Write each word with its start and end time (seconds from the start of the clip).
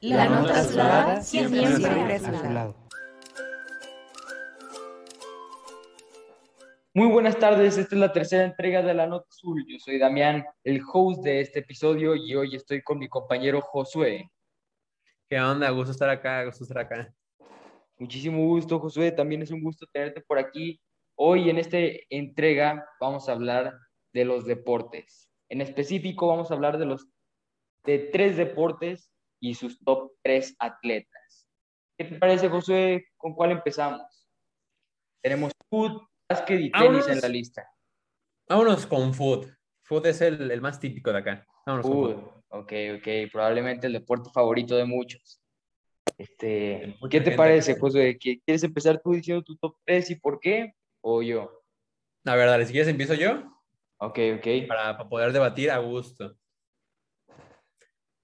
La 0.00 0.28
nota 0.28 0.60
azulada 0.60 1.22
siempre, 1.22 1.66
siempre 1.66 2.14
a 2.16 2.18
su 2.18 2.50
lado. 2.50 2.76
Muy 6.92 7.08
buenas 7.08 7.38
tardes, 7.38 7.78
esta 7.78 7.94
es 7.94 8.00
la 8.00 8.12
tercera 8.12 8.44
entrega 8.44 8.82
de 8.82 8.92
La 8.92 9.06
Nota 9.06 9.26
Azul. 9.30 9.64
Yo 9.66 9.78
soy 9.78 9.98
Damián, 9.98 10.44
el 10.64 10.82
host 10.92 11.22
de 11.22 11.40
este 11.40 11.60
episodio, 11.60 12.14
y 12.14 12.34
hoy 12.34 12.54
estoy 12.54 12.82
con 12.82 12.98
mi 12.98 13.08
compañero 13.08 13.62
Josué. 13.62 14.30
¿Qué 15.30 15.40
onda? 15.40 15.70
Gusto 15.70 15.92
estar 15.92 16.10
acá, 16.10 16.44
gusto 16.44 16.64
estar 16.64 16.78
acá. 16.78 17.14
Muchísimo 17.98 18.46
gusto, 18.46 18.78
Josué. 18.78 19.12
También 19.12 19.40
es 19.40 19.50
un 19.50 19.62
gusto 19.62 19.86
tenerte 19.90 20.20
por 20.20 20.38
aquí. 20.38 20.78
Hoy 21.14 21.48
en 21.48 21.56
esta 21.56 21.78
entrega 22.10 22.86
vamos 23.00 23.30
a 23.30 23.32
hablar 23.32 23.74
de 24.12 24.26
los 24.26 24.44
deportes. 24.44 25.30
En 25.48 25.62
específico 25.62 26.26
vamos 26.26 26.50
a 26.50 26.54
hablar 26.54 26.76
de 26.76 26.84
los 26.84 27.08
de 27.84 27.98
tres 27.98 28.36
deportes 28.36 29.10
y 29.40 29.54
sus 29.54 29.78
top 29.84 30.12
tres 30.22 30.54
atletas. 30.58 31.48
¿Qué 31.98 32.04
te 32.04 32.18
parece, 32.18 32.48
Josué? 32.48 33.06
¿Con 33.16 33.34
cuál 33.34 33.52
empezamos? 33.52 34.28
Tenemos 35.22 35.52
foot, 35.70 36.02
básquet 36.28 36.60
y 36.60 36.70
tenis 36.70 37.08
en 37.08 37.20
la 37.20 37.28
lista. 37.28 37.68
Vámonos 38.48 38.86
con 38.86 39.12
foot. 39.14 39.48
Foot 39.82 40.06
es 40.06 40.20
el, 40.20 40.50
el 40.50 40.60
más 40.60 40.78
típico 40.78 41.12
de 41.12 41.18
acá. 41.18 41.46
Vámonos 41.64 41.86
con 41.86 42.00
foot. 42.00 42.44
Ok, 42.48 42.72
ok. 42.98 43.08
Probablemente 43.32 43.86
el 43.86 43.92
deporte 43.94 44.30
favorito 44.32 44.76
de 44.76 44.84
muchos. 44.84 45.40
Este, 46.18 46.96
¿Qué 47.10 47.20
te 47.20 47.32
parece, 47.32 47.74
que- 47.74 47.80
Josué? 47.80 48.18
¿Qui- 48.18 48.40
¿Quieres 48.44 48.62
empezar 48.62 49.00
tú 49.02 49.12
diciendo 49.12 49.42
tu 49.42 49.56
top 49.56 49.76
3 49.84 50.10
y 50.10 50.14
por 50.16 50.38
qué? 50.40 50.74
¿O 51.02 51.22
yo? 51.22 51.62
A 52.24 52.34
ver, 52.34 52.48
dale, 52.48 52.64
si 52.66 52.72
quieres 52.72 52.88
empiezo 52.88 53.14
yo 53.14 53.42
Ok, 53.98 54.18
ok. 54.38 54.66
para, 54.68 54.96
para 54.96 55.08
poder 55.08 55.32
debatir 55.32 55.70
a 55.70 55.78
gusto. 55.78 56.36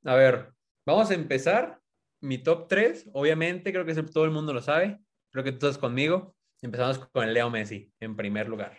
A 0.05 0.15
ver, 0.15 0.52
vamos 0.87 1.11
a 1.11 1.15
empezar. 1.15 1.81
Mi 2.21 2.39
top 2.39 2.69
3, 2.69 3.11
obviamente, 3.15 3.73
creo 3.73 3.85
que 3.85 3.95
todo 4.03 4.25
el 4.25 4.31
mundo 4.31 4.53
lo 4.53 4.63
sabe. 4.63 5.01
Creo 5.31 5.45
que 5.45 5.53
tú 5.53 5.67
estás 5.67 5.79
conmigo. 5.79 6.37
Empezamos 6.61 6.99
con 6.99 7.33
Leo 7.33 7.51
Messi, 7.51 7.93
en 7.99 8.15
primer 8.15 8.49
lugar. 8.49 8.79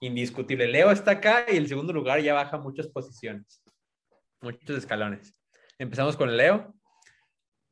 Indiscutible. 0.00 0.66
Leo 0.66 0.90
está 0.90 1.12
acá 1.12 1.46
y 1.50 1.56
el 1.56 1.68
segundo 1.68 1.92
lugar 1.92 2.20
ya 2.20 2.34
baja 2.34 2.58
muchas 2.58 2.88
posiciones, 2.88 3.62
muchos 4.42 4.76
escalones. 4.76 5.40
Empezamos 5.78 6.16
con 6.16 6.36
Leo. 6.36 6.74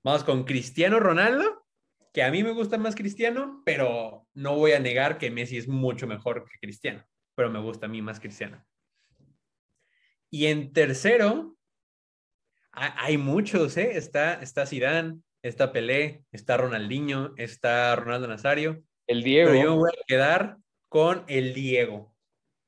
Vamos 0.03 0.25
con 0.25 0.45
Cristiano 0.45 1.01
Ronaldo, 1.01 1.67
que 2.13 2.23
a 2.23 2.31
mí 2.31 2.43
me 2.43 2.53
gusta 2.53 2.77
más 2.77 2.95
Cristiano, 2.95 3.63
pero 3.65 4.27
no 4.35 4.55
voy 4.55 4.73
a 4.73 4.79
negar 4.79 5.17
que 5.17 5.31
Messi 5.31 5.57
es 5.57 5.67
mucho 5.67 6.07
mejor 6.07 6.45
que 6.45 6.59
Cristiano, 6.61 7.05
pero 7.35 7.51
me 7.51 7.59
gusta 7.59 7.87
a 7.87 7.89
mí 7.89 8.03
más 8.03 8.21
Cristiano. 8.21 8.63
Y 10.31 10.47
en 10.47 10.73
tercero, 10.75 11.57
hay 12.75 13.17
muchos, 13.19 13.77
¿eh? 13.77 13.97
Está, 13.97 14.35
está 14.43 14.67
Zidane, 14.67 15.21
está 15.43 15.73
Pelé, 15.73 16.25
está 16.33 16.57
Ronaldinho, 16.57 17.35
está 17.37 17.95
Ronaldo 17.97 18.29
Nazario, 18.29 18.83
El 19.07 19.23
Diego. 19.23 19.51
pero 19.51 19.63
yo 19.63 19.71
me 19.73 19.77
voy 19.79 19.91
a 19.91 20.05
quedar 20.07 20.57
con 20.89 21.25
el 21.29 21.55
Diego. 21.55 22.15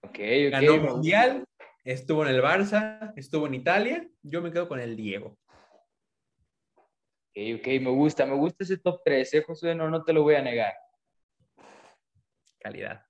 Ok, 0.03 0.19
Ganó 0.51 0.75
ok. 0.75 0.83
Mundial, 0.83 1.45
estuvo 1.85 2.25
en 2.27 2.35
el 2.35 2.43
Barça, 2.43 3.13
estuvo 3.17 3.47
en 3.47 3.55
Italia, 3.55 4.09
yo 4.23 4.43
me 4.43 4.53
quedo 4.53 4.69
con 4.69 4.81
el 4.81 4.97
Diego. 4.97 5.39
Ok, 7.31 7.59
ok, 7.59 7.67
me 7.81 7.91
gusta, 7.91 8.27
me 8.27 8.35
gusta 8.35 8.65
ese 8.65 8.79
top 8.79 9.01
3, 9.05 9.35
¿eh, 9.35 9.43
Josué? 9.43 9.75
No, 9.75 9.91
no 9.91 10.05
te 10.05 10.13
lo 10.13 10.23
voy 10.23 10.37
a 10.37 10.43
negar. 10.43 10.73
Calidad. 12.59 13.03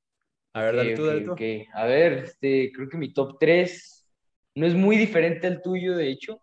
A 0.52 0.62
ver, 0.62 0.76
dale 0.76 0.94
tú, 0.94 1.04
dale 1.04 1.20
tú. 1.20 1.32
ok. 1.32 1.40
A 1.74 1.84
ver, 1.84 2.12
este, 2.14 2.72
creo 2.72 2.88
que 2.88 2.96
mi 2.96 3.12
top 3.12 3.36
3 3.38 4.08
no 4.54 4.66
es 4.66 4.74
muy 4.74 4.96
diferente 4.96 5.46
al 5.46 5.60
tuyo, 5.60 5.94
de 5.96 6.08
hecho. 6.08 6.40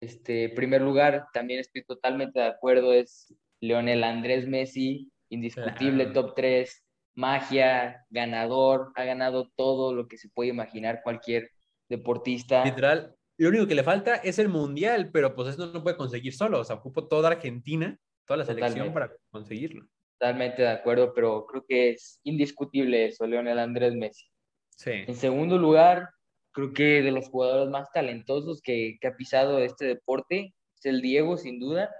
Este, 0.00 0.48
primer 0.48 0.80
lugar, 0.80 1.26
también 1.32 1.60
estoy 1.60 1.84
totalmente 1.84 2.40
de 2.40 2.46
acuerdo, 2.46 2.92
es 2.92 3.34
Leonel 3.60 4.02
Andrés 4.02 4.48
Messi, 4.48 5.10
indiscutible 5.28 6.04
Claro. 6.04 6.28
top 6.28 6.34
3, 6.34 6.86
magia, 7.14 8.06
ganador, 8.08 8.92
ha 8.94 9.04
ganado 9.04 9.50
todo 9.56 9.94
lo 9.94 10.08
que 10.08 10.16
se 10.16 10.30
puede 10.30 10.50
imaginar 10.50 11.02
cualquier 11.02 11.50
deportista. 11.88 12.64
Literal, 12.64 13.14
lo 13.36 13.48
único 13.48 13.66
que 13.66 13.74
le 13.74 13.82
falta 13.82 14.16
es 14.16 14.38
el 14.38 14.48
mundial, 14.48 15.10
pero 15.12 15.34
pues 15.34 15.50
eso 15.50 15.66
no 15.66 15.72
lo 15.72 15.82
puede 15.82 15.96
conseguir 15.96 16.32
solo. 16.32 16.60
O 16.60 16.64
sea, 16.64 16.76
ocupo 16.76 17.06
toda 17.06 17.28
Argentina, 17.28 17.98
toda 18.26 18.38
la 18.38 18.44
selección 18.44 18.92
para 18.92 19.12
conseguirlo. 19.30 19.86
Totalmente 20.18 20.62
de 20.62 20.68
acuerdo, 20.68 21.12
pero 21.14 21.46
creo 21.46 21.64
que 21.66 21.90
es 21.90 22.20
indiscutible 22.24 23.06
eso, 23.06 23.26
Leonel 23.26 23.58
Andrés 23.58 23.94
Messi. 23.94 24.26
Sí. 24.70 24.92
En 25.06 25.14
segundo 25.14 25.58
lugar, 25.58 26.08
creo 26.52 26.72
que 26.72 27.02
de 27.02 27.10
los 27.10 27.28
jugadores 27.28 27.70
más 27.70 27.90
talentosos 27.92 28.60
que, 28.62 28.98
que 29.00 29.08
ha 29.08 29.16
pisado 29.16 29.58
este 29.58 29.86
deporte 29.86 30.54
es 30.76 30.86
el 30.86 31.00
Diego, 31.00 31.36
sin 31.36 31.58
duda. 31.58 31.94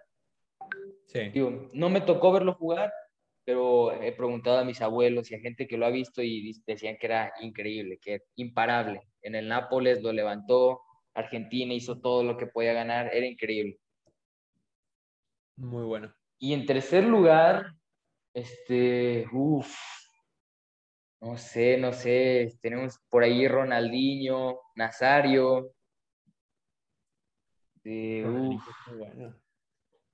Sí. 1.07 1.29
Digo, 1.31 1.69
no 1.73 1.91
me 1.91 2.01
tocó 2.01 2.33
verlo 2.33 2.55
jugar, 2.55 2.93
pero 3.45 3.93
he 4.01 4.13
preguntado 4.13 4.59
a 4.59 4.65
mis 4.65 4.81
abuelos 4.81 5.31
y 5.31 5.35
a 5.35 5.41
gente 5.41 5.67
que 5.67 5.77
lo 5.77 5.87
ha 5.87 5.91
visto 5.91 6.23
y 6.23 6.53
decían 6.67 6.97
que 6.99 7.07
era 7.07 7.33
increíble, 7.41 7.99
que 8.01 8.15
era 8.15 8.25
imparable. 8.37 9.03
En 9.23 9.35
el 9.35 9.49
Nápoles 9.49 10.03
lo 10.03 10.13
levantó, 10.13 10.81
Argentina 11.15 11.75
hizo 11.75 12.01
todo 12.01 12.23
lo 12.23 12.37
que 12.37 12.47
podía 12.47 12.73
ganar, 12.73 13.11
era 13.13 13.27
increíble. 13.27 13.79
Muy 15.57 15.85
bueno. 15.85 16.15
Y 16.39 16.55
en 16.55 16.65
tercer 16.65 17.05
lugar, 17.05 17.75
este, 18.33 19.27
uff, 19.33 19.77
no 21.21 21.37
sé, 21.37 21.77
no 21.77 21.93
sé, 21.93 22.57
tenemos 22.63 22.99
por 23.11 23.23
ahí 23.23 23.47
Ronaldinho, 23.47 24.59
Nazario. 24.75 25.73
eh, 27.85 28.25
uf. 28.27 28.63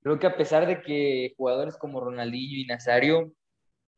Creo 0.03 0.19
que 0.19 0.27
a 0.27 0.37
pesar 0.37 0.66
de 0.66 0.83
que 0.83 1.34
jugadores 1.37 1.77
como 1.77 2.00
Ronaldinho 2.00 2.59
y 2.59 2.66
Nazario 2.66 3.33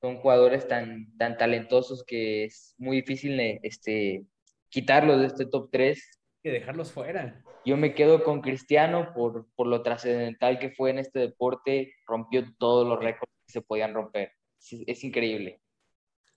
son 0.00 0.16
jugadores 0.18 0.66
tan, 0.68 1.16
tan 1.18 1.36
talentosos 1.36 2.04
que 2.04 2.44
es 2.44 2.74
muy 2.78 2.98
difícil 2.98 3.38
eh, 3.40 3.60
este, 3.62 4.24
quitarlos 4.68 5.20
de 5.20 5.26
este 5.26 5.46
top 5.46 5.68
3, 5.70 6.20
Hay 6.36 6.40
que 6.42 6.50
dejarlos 6.50 6.92
fuera. 6.92 7.42
yo 7.64 7.76
me 7.76 7.94
quedo 7.94 8.22
con 8.22 8.40
Cristiano 8.40 9.12
por, 9.14 9.48
por 9.54 9.66
lo 9.66 9.82
trascendental 9.82 10.58
que 10.58 10.70
fue 10.70 10.90
en 10.90 10.98
este 10.98 11.18
deporte, 11.18 11.94
rompió 12.06 12.44
todos 12.58 12.86
los 12.86 12.98
récords 12.98 13.32
que 13.46 13.52
se 13.52 13.62
podían 13.62 13.92
romper. 13.92 14.32
Es, 14.58 14.84
es 14.86 15.04
increíble. 15.04 15.60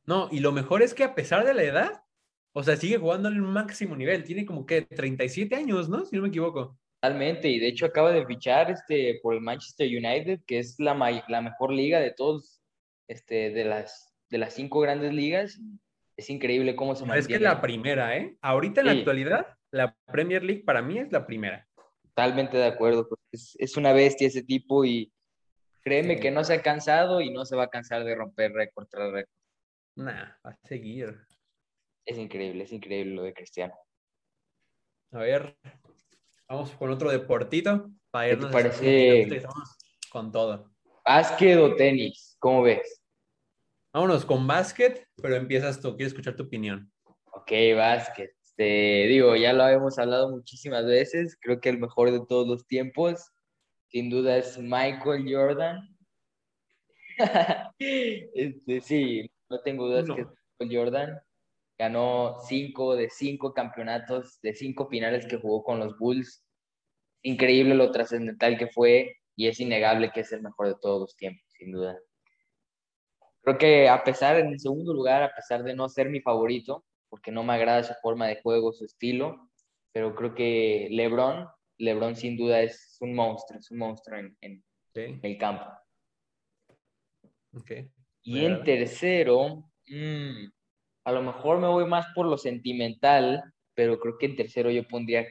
No, 0.05 0.27
y 0.31 0.39
lo 0.39 0.51
mejor 0.51 0.81
es 0.81 0.93
que 0.93 1.03
a 1.03 1.15
pesar 1.15 1.45
de 1.45 1.53
la 1.53 1.63
edad, 1.63 2.03
o 2.53 2.63
sea, 2.63 2.75
sigue 2.75 2.97
jugando 2.97 3.27
al 3.29 3.35
máximo 3.41 3.95
nivel. 3.95 4.23
Tiene 4.23 4.45
como 4.45 4.65
que 4.65 4.81
37 4.81 5.55
años, 5.55 5.89
¿no? 5.89 6.05
Si 6.05 6.15
no 6.15 6.23
me 6.23 6.27
equivoco. 6.29 6.77
Totalmente, 7.01 7.49
y 7.49 7.59
de 7.59 7.67
hecho 7.67 7.85
acaba 7.87 8.11
de 8.11 8.25
fichar 8.25 8.69
este, 8.69 9.19
por 9.23 9.33
el 9.33 9.41
Manchester 9.41 9.87
United, 9.87 10.41
que 10.45 10.59
es 10.59 10.75
la, 10.79 10.93
la 11.27 11.41
mejor 11.41 11.71
liga 11.71 11.99
de 11.99 12.11
todos, 12.11 12.61
este, 13.07 13.49
de 13.51 13.65
las, 13.65 14.13
de 14.29 14.37
las 14.37 14.53
cinco 14.53 14.79
grandes 14.81 15.11
ligas. 15.13 15.59
Es 16.17 16.29
increíble 16.29 16.75
cómo 16.75 16.93
se 16.95 17.05
No, 17.05 17.13
es 17.15 17.27
que 17.27 17.33
mantiene. 17.35 17.53
la 17.55 17.61
primera, 17.61 18.17
¿eh? 18.17 18.37
Ahorita 18.41 18.81
en 18.81 18.87
la 18.87 18.93
actualidad, 18.93 19.47
la 19.71 19.95
Premier 20.11 20.43
League 20.43 20.63
para 20.63 20.81
mí 20.83 20.99
es 20.99 21.11
la 21.11 21.25
primera. 21.25 21.67
Totalmente 22.03 22.57
de 22.57 22.65
acuerdo, 22.65 23.07
pues, 23.07 23.19
es, 23.31 23.55
es 23.57 23.77
una 23.77 23.93
bestia 23.93 24.27
ese 24.27 24.43
tipo 24.43 24.85
y 24.85 25.11
créeme 25.81 26.15
Sí. 26.15 26.19
que 26.21 26.29
no 26.31 26.43
se 26.43 26.53
ha 26.53 26.61
cansado 26.61 27.21
y 27.21 27.31
no 27.31 27.45
se 27.45 27.55
va 27.55 27.63
a 27.63 27.69
cansar 27.69 28.03
de 28.03 28.13
romper 28.13 28.51
récord 28.51 28.87
tras 28.87 29.11
récord. 29.11 29.33
Nah, 29.95 30.35
va 30.45 30.51
a 30.51 30.67
seguir. 30.67 31.19
Es 32.05 32.17
increíble, 32.17 32.63
es 32.63 32.71
increíble 32.71 33.15
lo 33.15 33.23
de 33.23 33.33
Cristiano. 33.33 33.73
A 35.11 35.19
ver, 35.19 35.57
vamos 36.47 36.71
con 36.71 36.89
otro 36.89 37.11
deportito 37.11 37.91
para 38.09 38.29
¿Qué 38.29 38.35
te 38.35 38.37
irnos 38.37 38.51
parece? 38.51 39.43
con 40.09 40.31
todo. 40.31 40.71
¿Básquet 41.05 41.57
o 41.57 41.75
tenis? 41.75 42.35
¿Cómo 42.39 42.63
ves? 42.63 43.01
Vámonos 43.93 44.23
con 44.23 44.47
básquet, 44.47 45.07
pero 45.21 45.35
empiezas 45.35 45.81
tú. 45.81 45.95
Quiero 45.95 46.07
escuchar 46.07 46.35
tu 46.35 46.43
opinión. 46.43 46.91
Ok, 47.33 47.51
básquet. 47.75 48.31
Este, 48.41 49.07
digo, 49.07 49.35
ya 49.35 49.53
lo 49.53 49.67
hemos 49.67 49.97
hablado 49.97 50.29
muchísimas 50.29 50.85
veces. 50.85 51.37
Creo 51.41 51.59
que 51.59 51.69
el 51.69 51.79
mejor 51.79 52.11
de 52.11 52.19
todos 52.27 52.47
los 52.47 52.67
tiempos, 52.67 53.31
sin 53.87 54.09
duda, 54.09 54.37
es 54.37 54.57
Michael 54.57 55.25
Jordan. 55.27 55.79
Este, 57.79 58.81
sí, 58.81 59.29
no 59.51 59.59
tengo 59.61 59.87
dudas 59.87 60.07
No. 60.07 60.15
que 60.15 60.25
Michael 60.59 60.77
Jordan. 60.77 61.21
Ganó 61.77 62.37
cinco 62.47 62.95
de 62.95 63.09
cinco 63.09 63.53
campeonatos, 63.53 64.39
de 64.41 64.53
cinco 64.53 64.87
finales 64.87 65.25
que 65.25 65.37
jugó 65.37 65.63
con 65.63 65.79
los 65.79 65.97
Bulls. 65.97 66.43
Increíble 67.23 67.75
lo 67.75 67.91
trascendental 67.91 68.57
que 68.57 68.67
fue 68.67 69.15
y 69.35 69.47
es 69.47 69.59
innegable 69.59 70.11
que 70.11 70.21
es 70.21 70.31
el 70.31 70.41
mejor 70.43 70.67
de 70.67 70.75
todos 70.79 71.01
los 71.01 71.15
tiempos, 71.15 71.43
sin 71.57 71.71
duda. 71.71 71.97
Creo 73.41 73.57
que 73.57 73.89
a 73.89 74.03
pesar, 74.03 74.37
en 74.37 74.47
el 74.47 74.59
segundo 74.59 74.93
lugar, 74.93 75.23
a 75.23 75.33
pesar 75.33 75.63
de 75.63 75.75
no 75.75 75.89
ser 75.89 76.09
mi 76.09 76.21
favorito, 76.21 76.85
porque 77.09 77.31
no 77.31 77.43
me 77.43 77.53
agrada 77.53 77.83
su 77.83 77.93
forma 78.01 78.27
de 78.27 78.39
juego, 78.41 78.71
su 78.71 78.85
estilo, 78.85 79.49
pero 79.91 80.13
creo 80.15 80.35
que 80.35 80.87
LeBron, 80.91 81.47
LeBron 81.77 82.15
sin 82.15 82.37
duda 82.37 82.61
es 82.61 82.97
un 83.01 83.15
monstruo, 83.15 83.59
es 83.59 83.71
un 83.71 83.79
monstruo 83.79 84.19
en, 84.19 84.37
en 84.41 84.63
Ok, 84.89 85.19
el 85.23 85.37
campo. 85.39 85.65
ok. 87.53 87.71
Y 88.23 88.45
en 88.45 88.63
tercero, 88.63 89.71
mm, 89.87 90.45
a 91.05 91.11
lo 91.11 91.23
mejor 91.23 91.59
me 91.59 91.67
voy 91.67 91.85
más 91.85 92.07
por 92.13 92.27
lo 92.27 92.37
sentimental, 92.37 93.43
pero 93.73 93.99
creo 93.99 94.17
que 94.17 94.27
en 94.27 94.35
tercero 94.35 94.69
yo 94.69 94.87
pondría 94.87 95.25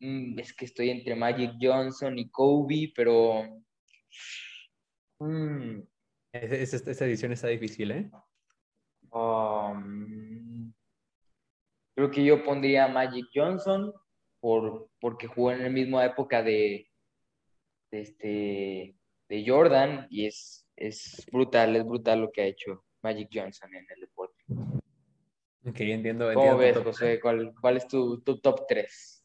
mm, 0.00 0.38
es 0.38 0.52
que 0.52 0.64
estoy 0.64 0.90
entre 0.90 1.14
Magic 1.14 1.52
Johnson 1.60 2.18
y 2.18 2.28
Kobe, 2.30 2.92
pero... 2.94 3.62
mm, 5.20 5.80
esa 6.32 7.04
edición 7.04 7.32
está 7.32 7.48
difícil, 7.48 7.92
¿eh? 7.92 8.10
Um, 9.10 10.72
creo 11.94 12.10
que 12.10 12.24
yo 12.24 12.42
pondría 12.42 12.88
Magic 12.88 13.26
Johnson 13.32 13.92
por, 14.40 14.90
porque 15.00 15.28
jugó 15.28 15.52
en 15.52 15.62
la 15.62 15.68
misma 15.68 16.04
época 16.04 16.42
de, 16.42 16.90
de, 17.92 18.00
este, 18.00 18.98
de 19.28 19.44
Jordan 19.46 20.08
y 20.10 20.26
es, 20.26 20.63
es 20.76 21.24
brutal, 21.30 21.76
es 21.76 21.84
brutal 21.84 22.20
lo 22.20 22.30
que 22.30 22.42
ha 22.42 22.46
hecho 22.46 22.84
Magic 23.02 23.28
Johnson 23.32 23.74
en 23.74 23.86
el 23.94 24.00
deporte. 24.00 24.44
Ok, 25.66 25.80
entiendo. 25.80 26.32
¿Cómo 26.34 26.56
ves, 26.58 26.76
José? 26.78 27.20
¿Cuál, 27.20 27.54
¿Cuál, 27.60 27.76
es 27.78 27.88
tu, 27.88 28.20
tu 28.20 28.38
top 28.38 28.66
3? 28.68 29.24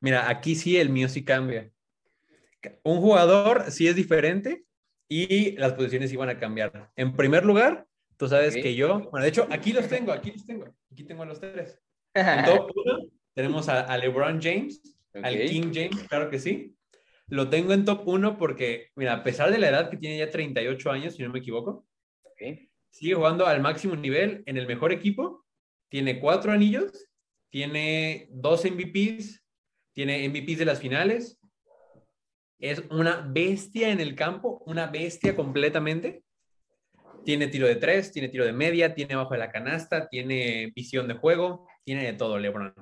Mira, 0.00 0.28
aquí 0.28 0.54
sí 0.54 0.76
el 0.76 0.90
mío 0.90 1.08
sí 1.08 1.24
cambia. 1.24 1.70
Un 2.82 3.00
jugador 3.00 3.70
sí 3.70 3.86
es 3.86 3.96
diferente 3.96 4.64
y 5.08 5.52
las 5.52 5.74
posiciones 5.74 6.12
iban 6.12 6.30
a 6.30 6.38
cambiar. 6.38 6.90
En 6.96 7.14
primer 7.14 7.44
lugar, 7.44 7.86
tú 8.16 8.28
sabes 8.28 8.54
que 8.54 8.74
yo, 8.74 9.00
bueno, 9.10 9.22
de 9.22 9.28
hecho, 9.28 9.46
aquí 9.50 9.72
los 9.72 9.88
tengo, 9.88 10.12
aquí 10.12 10.32
los 10.32 10.46
tengo, 10.46 10.66
aquí 10.90 11.04
tengo 11.04 11.22
a 11.22 11.26
los 11.26 11.40
tres. 11.40 11.80
En 12.14 12.44
top 12.44 12.70
uno 12.76 13.08
tenemos 13.34 13.68
a, 13.68 13.98
LeBron 13.98 14.40
James, 14.40 14.80
al 15.14 15.36
King 15.46 15.72
James, 15.74 16.06
claro 16.08 16.30
que 16.30 16.38
sí. 16.38 16.76
Lo 17.28 17.48
tengo 17.48 17.72
en 17.72 17.84
top 17.84 18.06
1 18.06 18.36
porque, 18.38 18.90
mira, 18.96 19.14
a 19.14 19.22
pesar 19.22 19.50
de 19.50 19.58
la 19.58 19.68
edad 19.68 19.90
que 19.90 19.96
tiene 19.96 20.18
ya 20.18 20.30
38 20.30 20.90
años, 20.90 21.14
si 21.14 21.22
no 21.22 21.30
me 21.30 21.38
equivoco, 21.38 21.86
sigue 22.90 23.14
jugando 23.14 23.46
al 23.46 23.60
máximo 23.60 23.96
nivel 23.96 24.42
en 24.46 24.56
el 24.56 24.66
mejor 24.66 24.92
equipo, 24.92 25.44
tiene 25.88 26.20
cuatro 26.20 26.52
anillos, 26.52 27.08
tiene 27.50 28.28
dos 28.30 28.64
MVPs, 28.64 29.42
tiene 29.92 30.28
MVPs 30.28 30.58
de 30.58 30.64
las 30.64 30.80
finales, 30.80 31.38
es 32.58 32.82
una 32.90 33.20
bestia 33.20 33.90
en 33.90 34.00
el 34.00 34.14
campo, 34.14 34.62
una 34.66 34.86
bestia 34.86 35.36
completamente. 35.36 36.24
Tiene 37.24 37.48
tiro 37.48 37.66
de 37.66 37.76
tres, 37.76 38.12
tiene 38.12 38.28
tiro 38.28 38.44
de 38.44 38.52
media, 38.52 38.94
tiene 38.94 39.16
bajo 39.16 39.34
de 39.34 39.38
la 39.38 39.50
canasta, 39.50 40.08
tiene 40.08 40.72
visión 40.74 41.08
de 41.08 41.14
juego, 41.14 41.66
tiene 41.84 42.04
de 42.04 42.12
todo 42.12 42.38
LeBron. 42.38 42.74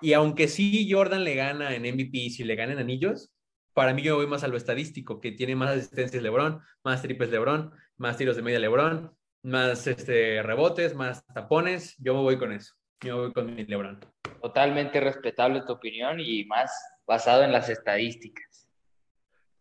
Y 0.00 0.12
aunque 0.14 0.48
sí 0.48 0.88
Jordan 0.90 1.24
le 1.24 1.34
gana 1.34 1.74
en 1.74 1.82
MVP, 1.82 2.30
si 2.30 2.44
le 2.44 2.56
ganan 2.56 2.78
anillos, 2.78 3.32
para 3.74 3.94
mí 3.94 4.02
yo 4.02 4.16
voy 4.16 4.26
más 4.26 4.44
a 4.44 4.48
lo 4.48 4.56
estadístico, 4.56 5.20
que 5.20 5.32
tiene 5.32 5.56
más 5.56 5.70
asistencias 5.70 6.22
LeBron, 6.22 6.60
más 6.84 7.02
triples 7.02 7.30
LeBron, 7.30 7.72
más 7.96 8.16
tiros 8.16 8.36
de 8.36 8.42
media 8.42 8.58
LeBron, 8.58 9.14
más 9.42 9.86
este, 9.86 10.42
rebotes, 10.42 10.94
más 10.94 11.24
tapones. 11.26 11.96
Yo 11.98 12.14
me 12.14 12.20
voy 12.20 12.38
con 12.38 12.52
eso. 12.52 12.74
Yo 13.00 13.18
voy 13.18 13.32
con 13.32 13.54
mi 13.54 13.64
LeBron. 13.64 14.00
Totalmente 14.40 15.00
respetable 15.00 15.62
tu 15.66 15.72
opinión 15.72 16.20
y 16.20 16.44
más 16.44 16.72
basado 17.06 17.42
en 17.42 17.52
las 17.52 17.68
estadísticas. 17.68 18.68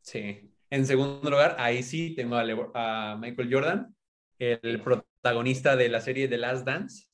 Sí. 0.01 0.51
En 0.69 0.85
segundo 0.85 1.29
lugar, 1.29 1.55
ahí 1.59 1.83
sí 1.83 2.15
tengo 2.15 2.35
a, 2.35 3.11
a 3.13 3.17
Michael 3.17 3.53
Jordan, 3.53 3.95
el 4.39 4.81
protagonista 4.81 5.75
de 5.75 5.89
la 5.89 6.01
serie 6.01 6.27
The 6.27 6.37
Last 6.37 6.65
Dance. 6.65 7.07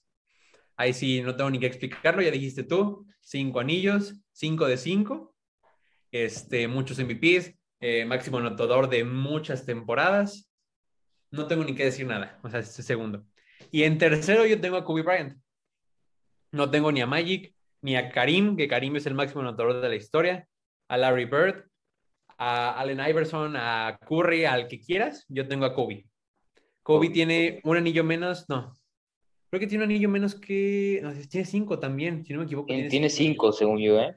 Ahí 0.75 0.93
sí 0.93 1.21
no 1.21 1.35
tengo 1.35 1.49
ni 1.49 1.59
que 1.59 1.65
explicarlo, 1.65 2.21
ya 2.21 2.31
dijiste 2.31 2.63
tú, 2.63 3.07
cinco 3.19 3.59
anillos, 3.59 4.13
cinco 4.31 4.67
de 4.67 4.77
cinco, 4.77 5.35
este, 6.11 6.67
muchos 6.67 6.99
MVPs, 6.99 7.53
eh, 7.79 8.05
máximo 8.05 8.37
anotador 8.37 8.89
de 8.89 9.03
muchas 9.03 9.65
temporadas. 9.65 10.51
No 11.31 11.47
tengo 11.47 11.63
ni 11.63 11.75
que 11.75 11.85
decir 11.85 12.07
nada, 12.07 12.39
o 12.43 12.49
sea, 12.49 12.59
este 12.59 12.83
segundo. 12.83 13.25
Y 13.71 13.83
en 13.83 13.97
tercero 13.97 14.45
yo 14.45 14.59
tengo 14.61 14.77
a 14.77 14.85
Kobe 14.85 15.01
Bryant. 15.01 15.37
No 16.51 16.71
tengo 16.71 16.91
ni 16.91 17.01
a 17.01 17.07
Magic, 17.07 17.53
ni 17.81 17.95
a 17.95 18.09
Karim, 18.09 18.55
que 18.55 18.67
Karim 18.67 18.95
es 18.95 19.05
el 19.05 19.13
máximo 19.13 19.41
anotador 19.41 19.81
de 19.81 19.89
la 19.89 19.95
historia, 19.95 20.47
a 20.87 20.97
Larry 20.97 21.25
Bird, 21.25 21.65
a 22.37 22.79
Allen 22.79 22.99
Iverson, 22.99 23.55
a 23.57 23.99
Curry, 24.07 24.45
al 24.45 24.67
que 24.67 24.79
quieras, 24.79 25.25
yo 25.27 25.47
tengo 25.47 25.65
a 25.65 25.73
Kobe. 25.73 26.05
Kobe 26.83 27.09
tiene 27.09 27.59
un 27.63 27.77
anillo 27.77 28.03
menos, 28.03 28.45
no. 28.47 28.73
Creo 29.49 29.59
que 29.59 29.67
tiene 29.67 29.83
un 29.83 29.91
anillo 29.91 30.09
menos 30.09 30.35
que. 30.35 30.99
No, 31.03 31.11
tiene 31.13 31.45
cinco 31.45 31.79
también, 31.79 32.25
si 32.25 32.33
no 32.33 32.39
me 32.39 32.45
equivoco. 32.45 32.67
Tiene, 32.67 33.09
cinco, 33.09 33.51
según 33.51 33.79
yo, 33.79 33.99
¿eh? 33.99 34.15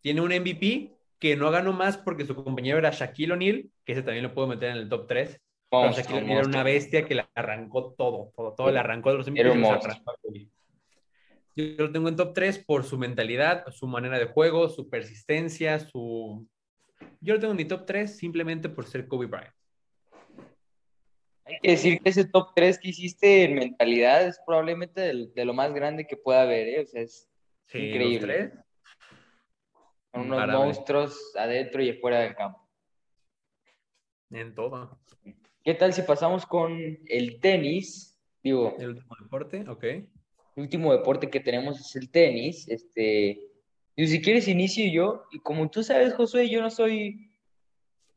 Tiene 0.00 0.20
un 0.20 0.30
MVP 0.30 0.96
que 1.20 1.36
no 1.36 1.50
ganó 1.50 1.72
más 1.72 1.98
porque 1.98 2.24
su 2.24 2.34
compañero 2.34 2.78
era 2.78 2.90
Shaquille 2.90 3.34
O'Neal, 3.34 3.70
que 3.84 3.92
ese 3.92 4.02
también 4.02 4.24
lo 4.24 4.34
puedo 4.34 4.48
meter 4.48 4.70
en 4.70 4.78
el 4.78 4.88
top 4.88 5.06
3. 5.06 5.40
Shaquille 5.70 6.18
O'Neal 6.18 6.38
era 6.38 6.48
una 6.48 6.62
bestia 6.62 7.04
que 7.04 7.14
le 7.14 7.28
arrancó 7.34 7.92
todo, 7.92 8.32
todo, 8.34 8.54
todo, 8.54 8.70
le 8.72 8.78
arrancó 8.78 9.10
de 9.12 9.18
los 9.18 9.30
MVP. 9.30 10.48
Yo 11.56 11.84
lo 11.84 11.92
tengo 11.92 12.08
en 12.08 12.16
top 12.16 12.32
3 12.32 12.64
por 12.64 12.84
su 12.84 12.96
mentalidad, 12.96 13.66
su 13.70 13.86
manera 13.86 14.18
de 14.18 14.26
juego, 14.26 14.68
su 14.70 14.88
persistencia, 14.88 15.78
su... 15.78 16.48
Yo 17.20 17.34
lo 17.34 17.40
tengo 17.40 17.52
en 17.52 17.58
mi 17.58 17.66
top 17.66 17.84
3 17.84 18.16
simplemente 18.16 18.70
por 18.70 18.86
ser 18.86 19.06
Kobe 19.06 19.26
Bryant. 19.26 19.52
Hay 21.44 21.58
que 21.60 21.70
decir 21.72 22.00
que 22.00 22.08
ese 22.08 22.24
top 22.24 22.52
3 22.54 22.78
que 22.78 22.88
hiciste 22.88 23.44
en 23.44 23.56
mentalidad 23.56 24.26
es 24.26 24.40
probablemente 24.46 25.00
de, 25.34 25.44
lo 25.44 25.52
más 25.52 25.74
grande 25.74 26.06
que 26.06 26.16
pueda 26.16 26.42
haber, 26.42 26.68
¿eh? 26.68 26.80
O 26.80 26.86
sea, 26.86 27.02
es 27.02 27.28
increíble. 27.74 28.52
Unos 30.12 30.46
monstruos 30.48 31.32
adentro 31.36 31.82
y 31.82 31.90
afuera 31.90 32.20
del 32.20 32.34
campo. 32.34 32.66
En 34.30 34.54
todo. 34.54 34.98
¿Qué 35.64 35.74
tal 35.74 35.92
si 35.92 36.02
pasamos 36.02 36.46
con 36.46 36.98
el 37.06 37.40
tenis? 37.40 38.18
Digo, 38.42 38.74
el 38.78 38.90
último 38.90 39.16
deporte, 39.20 39.64
ok. 39.68 39.84
El 39.84 40.06
último 40.56 40.92
deporte 40.92 41.28
que 41.28 41.40
tenemos 41.40 41.80
es 41.80 41.96
el 41.96 42.10
tenis. 42.10 42.68
Este, 42.68 43.40
y 43.96 44.06
si 44.06 44.22
quieres 44.22 44.48
inicio 44.48 44.90
yo, 44.90 45.24
y 45.30 45.40
como 45.40 45.68
tú 45.70 45.82
sabes, 45.82 46.14
Josué, 46.14 46.48
yo 46.48 46.60
no 46.60 46.70
soy 46.70 47.30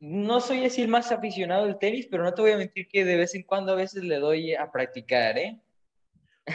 no 0.00 0.40
soy 0.40 0.66
así 0.66 0.82
el 0.82 0.88
más 0.88 1.10
aficionado 1.12 1.64
del 1.64 1.78
tenis, 1.78 2.06
pero 2.10 2.24
no 2.24 2.34
te 2.34 2.42
voy 2.42 2.50
a 2.50 2.58
mentir 2.58 2.88
que 2.88 3.06
de 3.06 3.16
vez 3.16 3.34
en 3.34 3.42
cuando 3.42 3.72
a 3.72 3.76
veces 3.76 4.04
le 4.04 4.18
doy 4.18 4.54
a 4.54 4.70
practicar, 4.70 5.38
¿eh? 5.38 5.58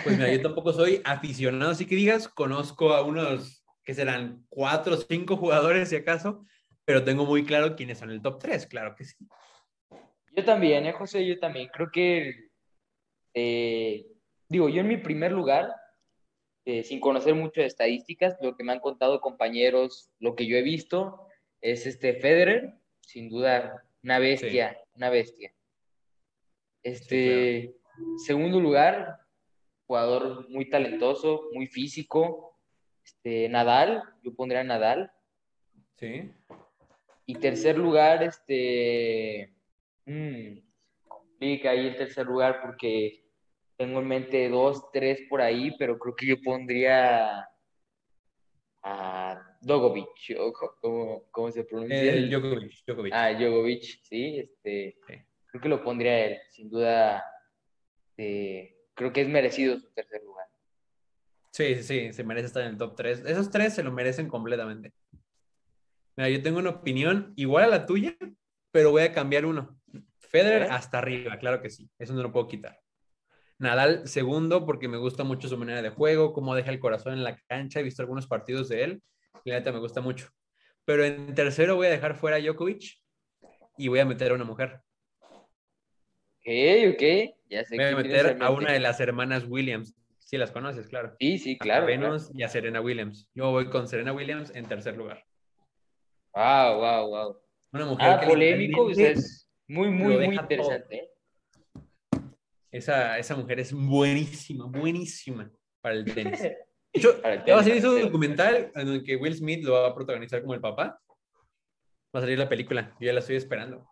Pues 0.04 0.18
mira, 0.18 0.32
yo 0.32 0.40
tampoco 0.40 0.72
soy 0.72 1.02
aficionado, 1.04 1.72
así 1.72 1.88
que 1.88 1.96
digas, 1.96 2.28
conozco 2.28 2.94
a 2.94 3.02
unos 3.02 3.59
que 3.90 3.96
serán 3.96 4.46
cuatro 4.50 4.94
o 4.94 4.98
cinco 4.98 5.36
jugadores 5.36 5.90
si 5.90 5.96
acaso, 5.96 6.46
pero 6.86 7.04
tengo 7.04 7.26
muy 7.26 7.44
claro 7.44 7.76
quiénes 7.76 7.98
son 7.98 8.12
el 8.12 8.22
top 8.22 8.38
tres, 8.38 8.68
claro 8.68 8.94
que 8.96 9.04
sí. 9.04 9.16
Yo 10.36 10.46
también, 10.46 10.86
¿eh, 10.86 10.94
José? 10.94 11.26
Yo 11.26 11.40
también. 11.40 11.70
Creo 11.74 11.90
que, 11.92 12.52
eh, 13.34 14.06
digo, 14.48 14.70
yo 14.70 14.82
en 14.82 14.88
mi 14.90 14.98
primer 14.98 15.32
lugar, 15.32 15.74
eh, 16.66 16.84
sin 16.84 17.00
conocer 17.00 17.34
mucho 17.34 17.62
de 17.62 17.66
estadísticas, 17.66 18.38
lo 18.44 18.56
que 18.56 18.64
me 18.64 18.74
han 18.74 18.80
contado 18.80 19.22
compañeros, 19.22 20.12
lo 20.20 20.36
que 20.36 20.46
yo 20.46 20.56
he 20.56 20.62
visto, 20.62 21.26
es 21.60 21.88
este 21.88 22.14
Federer, 22.14 22.76
sin 23.02 23.28
duda, 23.28 23.84
una 24.04 24.20
bestia, 24.20 24.78
una 24.94 25.10
bestia. 25.10 25.52
Este, 26.84 27.76
segundo 28.24 28.60
lugar, 28.60 29.18
jugador 29.88 30.48
muy 30.48 30.70
talentoso, 30.70 31.50
muy 31.54 31.66
físico. 31.66 32.49
Este, 33.04 33.50
Nadal, 33.50 34.04
yo 34.24 34.34
pondría 34.34 34.64
Nadal. 34.64 35.12
Sí. 35.98 36.32
Y 37.26 37.36
tercer 37.36 37.78
lugar, 37.78 38.24
este, 38.24 39.54
mmm, 40.06 40.58
complica 41.08 41.72
ahí 41.72 41.88
el 41.88 41.96
tercer 41.96 42.26
lugar 42.26 42.62
porque 42.62 43.24
tengo 43.78 44.00
en 44.00 44.08
mente 44.08 44.50
dos, 44.50 44.92
tres 44.92 45.22
por 45.30 45.42
ahí, 45.42 45.76
pero 45.78 45.98
creo 46.00 46.16
que 46.16 46.26
yo 46.26 46.42
pondría 46.42 47.48
a 48.82 49.58
Dogovic, 49.62 50.08
¿cómo, 50.82 51.24
cómo 51.32 51.52
se 51.52 51.64
pronuncia? 51.64 52.14
El 52.14 52.30
Djokovic, 52.30 52.86
Djokovic. 52.86 53.14
Ah, 53.14 53.34
Djokovic, 53.34 53.84
sí, 54.04 54.40
este, 54.40 54.98
creo 55.48 55.62
que 55.62 55.70
lo 55.70 55.84
pondría 55.84 56.26
él, 56.26 56.40
sin 56.50 56.70
duda, 56.70 57.24
eh, 58.18 58.76
creo 58.94 59.12
que 59.14 59.22
es 59.22 59.28
merecido 59.28 59.78
su 59.78 59.92
tercer 59.94 60.24
lugar. 60.24 60.39
Sí, 61.52 61.76
sí, 61.76 61.84
sí, 61.84 62.14
se 62.14 62.24
merece 62.24 62.48
estar 62.48 62.64
en 62.64 62.70
el 62.70 62.78
top 62.78 62.96
3. 62.96 63.24
Esos 63.26 63.50
tres 63.50 63.74
se 63.74 63.84
lo 63.84 63.92
merecen 63.92 64.28
completamente. 64.28 64.94
Mira, 66.16 66.30
yo 66.30 66.42
tengo 66.42 66.60
una 66.60 66.70
opinión 66.70 67.34
igual 67.36 67.66
a 67.66 67.68
la 67.68 67.86
tuya, 67.86 68.16
pero 68.72 68.92
voy 68.92 69.04
a 69.04 69.14
cambiar 69.14 69.46
uno. 69.46 69.80
Federer 70.20 70.72
hasta 70.72 71.00
arriba, 71.00 71.38
claro 71.40 71.62
que 71.62 71.70
sí, 71.70 71.90
eso 71.98 72.14
no 72.14 72.22
lo 72.22 72.32
puedo 72.32 72.48
quitar. 72.48 72.80
Nadal 73.58 74.08
segundo 74.08 74.66
porque 74.66 74.88
me 74.88 74.98
gusta 74.98 75.24
mucho 75.24 75.50
su 75.50 75.58
manera 75.58 75.82
de 75.82 75.90
juego, 75.90 76.34
cómo 76.34 76.56
deja 76.56 76.70
el 76.70 76.80
corazón 76.80 77.14
en 77.14 77.24
la 77.24 77.38
cancha. 77.48 77.80
He 77.80 77.84
visto 77.84 78.02
algunos 78.02 78.28
partidos 78.28 78.70
de 78.70 78.84
él 78.84 79.04
y 79.44 79.50
la 79.50 79.58
neta 79.58 79.72
me 79.72 79.80
gusta 79.80 80.02
mucho. 80.02 80.30
Pero 80.86 81.04
en 81.04 81.34
tercero 81.34 81.76
voy 81.76 81.88
a 81.88 81.92
dejar 81.92 82.16
fuera 82.16 82.38
a 82.38 82.40
Djokovic 82.40 83.02
y 83.78 83.88
voy 83.90 84.00
a 84.00 84.06
meter 84.06 84.32
a 84.32 84.36
una 84.36 84.46
mujer. 84.46 84.82
Ok, 86.40 86.48
ok. 86.94 87.04
Ya 87.50 87.66
sé 87.66 87.76
voy 87.76 87.86
a 87.86 87.96
meter 87.98 88.38
a 88.42 88.50
una 88.52 88.72
de 88.72 88.80
las 88.80 89.00
hermanas 89.00 89.46
Williams. 89.46 89.99
Si 90.30 90.38
las 90.38 90.52
conoces, 90.52 90.88
claro. 90.88 91.16
Sí, 91.20 91.40
sí, 91.40 91.58
claro. 91.58 91.86
A 91.86 91.88
Venus 91.88 92.30
y 92.36 92.44
a 92.44 92.50
Serena 92.50 92.82
Williams. 92.82 93.28
Yo 93.34 93.50
voy 93.50 93.68
con 93.68 93.88
Serena 93.88 94.14
Williams 94.14 94.52
en 94.54 94.64
tercer 94.68 94.96
lugar. 94.96 95.26
Wow, 96.36 96.76
wow, 96.76 97.08
wow. 97.10 97.42
Una 97.74 97.86
mujer 97.86 98.08
ah, 98.08 98.22
polémico, 98.24 98.84
pues 98.86 99.00
es 99.00 99.50
muy, 99.68 99.90
muy, 99.90 100.18
muy 100.18 100.36
interesante. 100.36 101.10
Esa, 102.70 103.18
esa 103.18 103.36
mujer 103.36 103.60
es 103.60 103.74
buenísima, 103.74 104.66
buenísima 104.68 105.52
para 105.82 105.96
el 105.96 106.06
tenis. 106.06 106.44
Ya 106.94 107.56
va 107.56 107.62
a 107.62 107.64
salir 107.64 107.82
su 107.82 108.00
documental 108.00 108.72
en 108.74 108.88
el 108.88 109.04
que 109.04 109.16
Will 109.16 109.36
Smith 109.36 109.64
lo 109.64 109.74
va 109.74 109.88
a 109.90 109.96
protagonizar 109.96 110.42
como 110.42 110.56
el 110.56 110.60
papá. 110.60 111.00
Va 112.16 112.20
a 112.20 112.22
salir 112.22 112.38
la 112.38 112.50
película. 112.50 112.96
Yo 113.00 113.08
ya 113.08 113.14
la 113.14 113.20
estoy 113.20 113.36
esperando. 113.36 113.88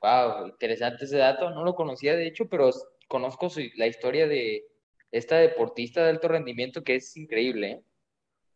Wow, 0.00 0.46
interesante 0.46 1.04
ese 1.04 1.18
dato. 1.18 1.50
No 1.50 1.64
lo 1.64 1.74
conocía, 1.74 2.16
de 2.16 2.26
hecho, 2.26 2.48
pero 2.48 2.70
conozco 3.08 3.48
la 3.76 3.86
historia 3.86 4.26
de 4.26 4.64
esta 5.14 5.36
deportista 5.36 6.02
de 6.02 6.10
alto 6.10 6.26
rendimiento 6.26 6.82
que 6.82 6.96
es 6.96 7.16
increíble. 7.16 7.70
¿eh? 7.70 7.82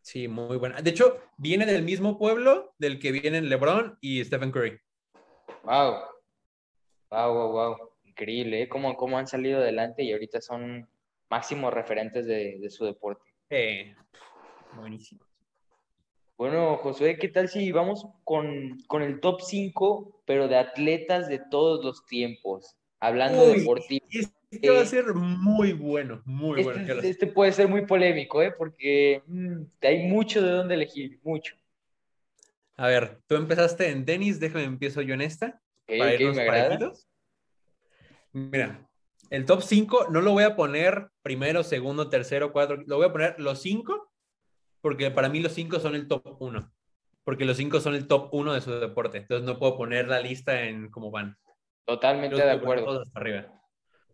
Sí, 0.01 0.27
muy 0.27 0.57
buena. 0.57 0.81
De 0.81 0.89
hecho, 0.89 1.17
viene 1.37 1.65
del 1.65 1.83
mismo 1.83 2.17
pueblo 2.17 2.73
del 2.77 2.99
que 2.99 3.13
vienen 3.13 3.47
LeBron 3.47 3.97
y 4.01 4.23
Stephen 4.25 4.51
Curry. 4.51 4.77
Wow. 5.63 5.95
Wow, 7.09 7.33
wow, 7.33 7.51
wow. 7.51 7.77
Increíble, 8.03 8.63
¿eh? 8.63 8.69
Cómo, 8.69 8.97
cómo 8.97 9.17
han 9.17 9.27
salido 9.27 9.59
adelante 9.59 10.03
y 10.03 10.11
ahorita 10.11 10.41
son 10.41 10.89
máximos 11.29 11.73
referentes 11.73 12.25
de, 12.25 12.69
su 12.69 12.83
deporte. 12.85 13.23
Eh, 13.49 13.95
buenísimo. 14.75 15.25
Bueno, 16.37 16.77
Josué, 16.77 17.17
¿qué 17.17 17.29
tal 17.29 17.47
si 17.47 17.71
vamos 17.71 18.05
con, 18.25 18.77
el 19.01 19.19
top 19.21 19.41
5, 19.41 20.23
pero 20.25 20.49
de 20.49 20.57
atletas 20.57 21.29
de 21.29 21.39
todos 21.39 21.83
los 21.85 22.05
tiempos? 22.05 22.75
Hablando 22.99 23.45
de 23.45 23.59
deportivo. 23.59 24.05
Este 24.51 24.69
va 24.69 24.81
a 24.81 24.85
ser 24.85 25.13
muy 25.13 25.73
bueno, 25.73 26.21
muy 26.25 26.61
este, 26.61 26.73
bueno. 26.73 27.01
Este 27.01 27.27
puede 27.27 27.51
ser 27.51 27.67
muy 27.67 27.85
polémico, 27.85 28.41
¿eh? 28.41 28.51
Porque 28.51 29.21
mm, 29.27 29.61
hay 29.81 30.07
mucho 30.07 30.41
de 30.41 30.51
dónde 30.51 30.73
elegir, 30.73 31.19
mucho. 31.23 31.55
A 32.75 32.87
ver, 32.87 33.19
tú 33.27 33.35
empezaste 33.35 33.89
en 33.89 34.05
tenis, 34.05 34.39
déjame 34.39 34.63
empiezo 34.63 35.01
yo 35.01 35.13
en 35.13 35.21
esta. 35.21 35.61
para 35.85 36.15
irnos 36.15 37.07
Mira, 38.31 38.89
el 39.29 39.45
top 39.45 39.61
5 39.61 40.07
no 40.09 40.21
lo 40.21 40.31
voy 40.31 40.43
a 40.43 40.55
poner 40.55 41.09
primero, 41.21 41.63
segundo, 41.63 42.09
tercero, 42.09 42.51
cuatro, 42.51 42.77
lo 42.85 42.97
voy 42.97 43.07
a 43.07 43.11
poner 43.11 43.35
los 43.39 43.61
5, 43.61 44.11
porque 44.81 45.11
para 45.11 45.29
mí 45.29 45.39
los 45.39 45.53
5 45.53 45.79
son 45.79 45.95
el 45.95 46.07
top 46.07 46.41
1, 46.41 46.71
porque 47.23 47.45
los 47.45 47.57
5 47.57 47.81
son 47.81 47.95
el 47.95 48.07
top 48.07 48.29
1 48.33 48.53
de 48.53 48.61
su 48.61 48.71
deporte, 48.71 49.19
entonces 49.19 49.45
no 49.45 49.59
puedo 49.59 49.77
poner 49.77 50.07
la 50.07 50.19
lista 50.19 50.63
en 50.63 50.89
cómo 50.89 51.11
van. 51.11 51.37
Totalmente 51.85 52.37
de 52.37 52.51
acuerdo. 52.51 53.03
arriba. 53.13 53.58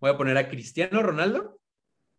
Voy 0.05 0.13
a 0.13 0.17
poner 0.17 0.38
a 0.38 0.47
Cristiano 0.47 1.01
Ronaldo. 1.01 1.59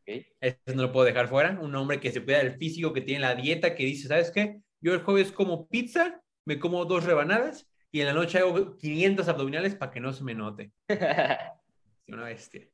Okay. 0.03 0.27
Este 0.41 0.75
no 0.75 0.83
lo 0.83 0.91
puedo 0.91 1.07
dejar 1.07 1.29
fuera. 1.29 1.57
Un 1.61 1.73
hombre 1.77 2.01
que 2.01 2.11
se 2.11 2.21
cuida 2.21 2.39
del 2.39 2.57
físico, 2.57 2.93
que 2.93 3.01
tiene 3.01 3.21
la 3.21 3.37
dieta, 3.37 3.77
que 3.77 3.85
dice, 3.85 4.09
¿sabes 4.09 4.33
qué? 4.33 4.61
Yo 4.81 4.93
el 4.93 5.05
jueves 5.05 5.31
como 5.31 5.69
pizza, 5.69 6.21
me 6.45 6.59
como 6.59 6.85
dos 6.85 7.05
rebanadas 7.05 7.71
y 7.93 8.01
en 8.01 8.09
la 8.09 8.13
noche 8.13 8.39
hago 8.39 8.77
500 8.77 9.29
abdominales 9.29 9.77
para 9.77 9.93
que 9.93 10.01
no 10.01 10.13
se 10.13 10.25
me 10.25 10.35
note. 10.35 10.73
Una 12.09 12.25
bestia. 12.25 12.69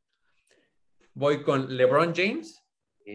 Voy 1.13 1.43
con 1.43 1.77
LeBron 1.77 2.15
James, 2.15 2.65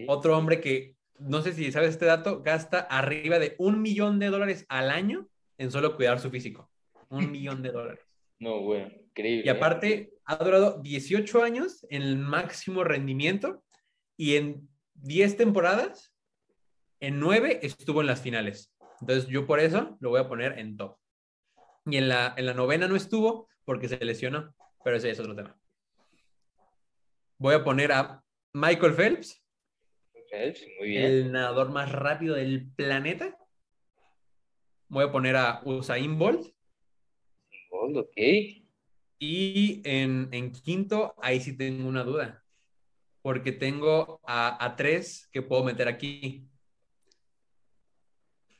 otro 0.06 0.38
hombre 0.38 0.60
que, 0.60 0.94
no 1.18 1.42
sé 1.42 1.52
si 1.52 1.72
sabes 1.72 1.90
este 1.90 2.06
dato, 2.06 2.44
gasta 2.44 2.78
arriba 2.78 3.40
de 3.40 3.56
un 3.58 3.82
millón 3.82 4.20
de 4.20 4.28
dólares 4.28 4.66
al 4.68 4.92
año 4.92 5.28
en 5.56 5.72
solo 5.72 5.96
cuidar 5.96 6.20
su 6.20 6.30
físico. 6.30 6.70
Un 7.08 7.28
millón 7.32 7.60
de 7.60 7.72
dólares. 7.72 8.07
No, 8.40 8.60
bueno, 8.60 8.90
increíble. 9.10 9.42
Y 9.44 9.48
aparte, 9.48 10.12
ha 10.24 10.36
durado 10.36 10.80
18 10.80 11.42
años 11.42 11.86
en 11.90 12.02
el 12.02 12.16
máximo 12.18 12.84
rendimiento 12.84 13.64
y 14.16 14.36
en 14.36 14.68
10 14.94 15.36
temporadas, 15.36 16.14
en 17.00 17.18
9 17.18 17.60
estuvo 17.62 18.00
en 18.00 18.06
las 18.06 18.20
finales. 18.20 18.72
Entonces, 19.00 19.28
yo 19.28 19.46
por 19.46 19.60
eso 19.60 19.96
lo 20.00 20.10
voy 20.10 20.20
a 20.20 20.28
poner 20.28 20.58
en 20.58 20.76
top. 20.76 20.98
Y 21.86 21.96
en 21.96 22.08
la, 22.08 22.34
en 22.36 22.46
la 22.46 22.54
novena 22.54 22.88
no 22.88 22.96
estuvo 22.96 23.48
porque 23.64 23.88
se 23.88 24.04
lesionó, 24.04 24.54
pero 24.84 24.96
ese 24.96 25.10
es 25.10 25.20
otro 25.20 25.34
tema. 25.34 25.56
Voy 27.38 27.54
a 27.54 27.64
poner 27.64 27.92
a 27.92 28.22
Michael 28.52 28.94
Phelps. 28.94 29.42
Phelps, 30.30 30.64
muy 30.78 30.88
bien. 30.88 31.04
El 31.04 31.32
nadador 31.32 31.70
más 31.70 31.90
rápido 31.92 32.34
del 32.34 32.70
planeta. 32.72 33.36
Voy 34.88 35.04
a 35.04 35.12
poner 35.12 35.36
a 35.36 35.62
Usain 35.64 36.18
Bolt. 36.18 36.52
Ok. 37.70 38.16
Y 39.18 39.82
en, 39.84 40.52
quinto, 40.52 41.14
ahí 41.18 41.40
sí 41.40 41.56
tengo 41.56 41.88
una 41.88 42.04
duda. 42.04 42.44
Porque 43.22 43.52
tengo 43.52 44.20
a, 44.26 44.74
tres 44.76 45.28
que 45.32 45.42
puedo 45.42 45.64
meter 45.64 45.88
aquí. 45.88 46.48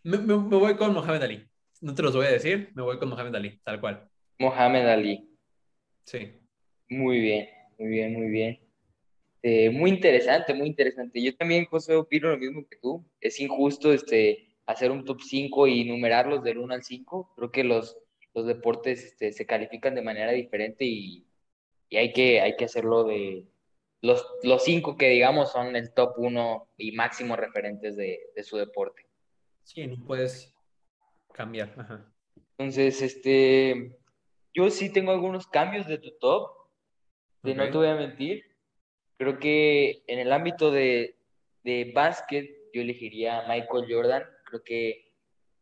Me, 0.03 0.19
me, 0.19 0.35
voy 0.35 0.77
con 0.77 0.93
Mohamed 0.93 1.23
Ali. 1.23 1.49
No 1.81 1.95
te 1.95 2.03
los 2.03 2.15
voy 2.15 2.27
a 2.27 2.31
decir, 2.31 2.71
me 2.75 2.83
voy 2.83 2.99
con 2.99 3.09
Mohamed 3.09 3.35
Ali, 3.35 3.59
tal 3.63 3.81
cual. 3.81 4.09
Mohamed 4.39 4.87
Ali. 4.87 5.31
Sí. 6.05 6.33
Muy 6.89 7.21
bien, 7.21 7.49
muy 7.79 7.89
bien, 7.89 8.13
muy 8.15 8.29
bien. 8.31 8.61
Eh, 9.43 9.71
muy 9.71 9.91
interesante, 9.91 10.55
muy 10.55 10.69
interesante. 10.69 11.23
Yo 11.23 11.37
también, 11.37 11.67
José, 11.67 11.95
opino 11.95 12.31
lo 12.31 12.39
mismo 12.39 12.67
que 12.69 12.77
tú. 12.77 13.05
Es 13.21 13.39
injusto 13.41 13.93
este, 13.93 14.57
hacer 14.67 14.91
un 14.91 15.05
top 15.05 15.21
5 15.23 15.67
y 15.69 15.85
numerarlos 15.85 16.43
del 16.43 16.59
1 16.59 16.75
al 16.75 16.83
5. 16.83 17.35
Creo 17.37 17.51
que 17.53 17.65
los, 17.65 17.97
los 18.35 18.47
deportes 18.47 19.05
este, 19.05 19.33
se 19.33 19.47
califican 19.47 19.95
de 19.95 20.03
manera 20.03 20.33
diferente 20.33 20.85
y, 20.85 21.27
y, 21.89 21.97
hay, 21.97 22.13
que, 22.13 22.41
hay 22.41 22.57
que 22.57 22.65
hacerlo 22.67 23.05
de 23.05 23.47
los, 24.01 24.25
los 24.43 24.63
cinco 24.65 24.97
que 24.97 25.09
digamos 25.09 25.51
son 25.51 25.75
el 25.75 25.93
top 25.93 26.15
1 26.19 26.69
y 26.77 26.93
máximo 26.93 27.37
referentes 27.37 27.97
de, 27.97 28.21
de, 28.35 28.43
su 28.43 28.57
deporte. 28.57 29.07
Sí, 29.65 29.87
no 29.87 30.05
puedes 30.05 30.55
cambiar. 31.33 31.75
Entonces, 32.57 33.03
este, 33.03 33.99
yo 34.55 34.71
sí 34.71 34.93
tengo 34.93 35.13
algunos 35.13 35.47
cambios 35.47 35.87
de 35.87 35.99
tu 35.99 36.13
top, 36.19 36.51
de 37.43 37.55
no 37.55 37.71
te 37.71 37.77
voy 37.77 37.89
a 37.89 37.95
mentir. 37.95 38.45
Creo 39.17 39.39
que 39.39 40.03
en 40.07 40.21
el 40.21 40.33
ámbito 40.33 40.71
de, 40.71 41.17
de 41.65 41.91
básquet, 41.95 42.49
yo 42.73 42.83
elegiría 42.83 43.41
a 43.41 43.49
Michael 43.49 43.87
Jordan. 43.89 44.23
Creo 44.45 44.63
que 44.63 45.13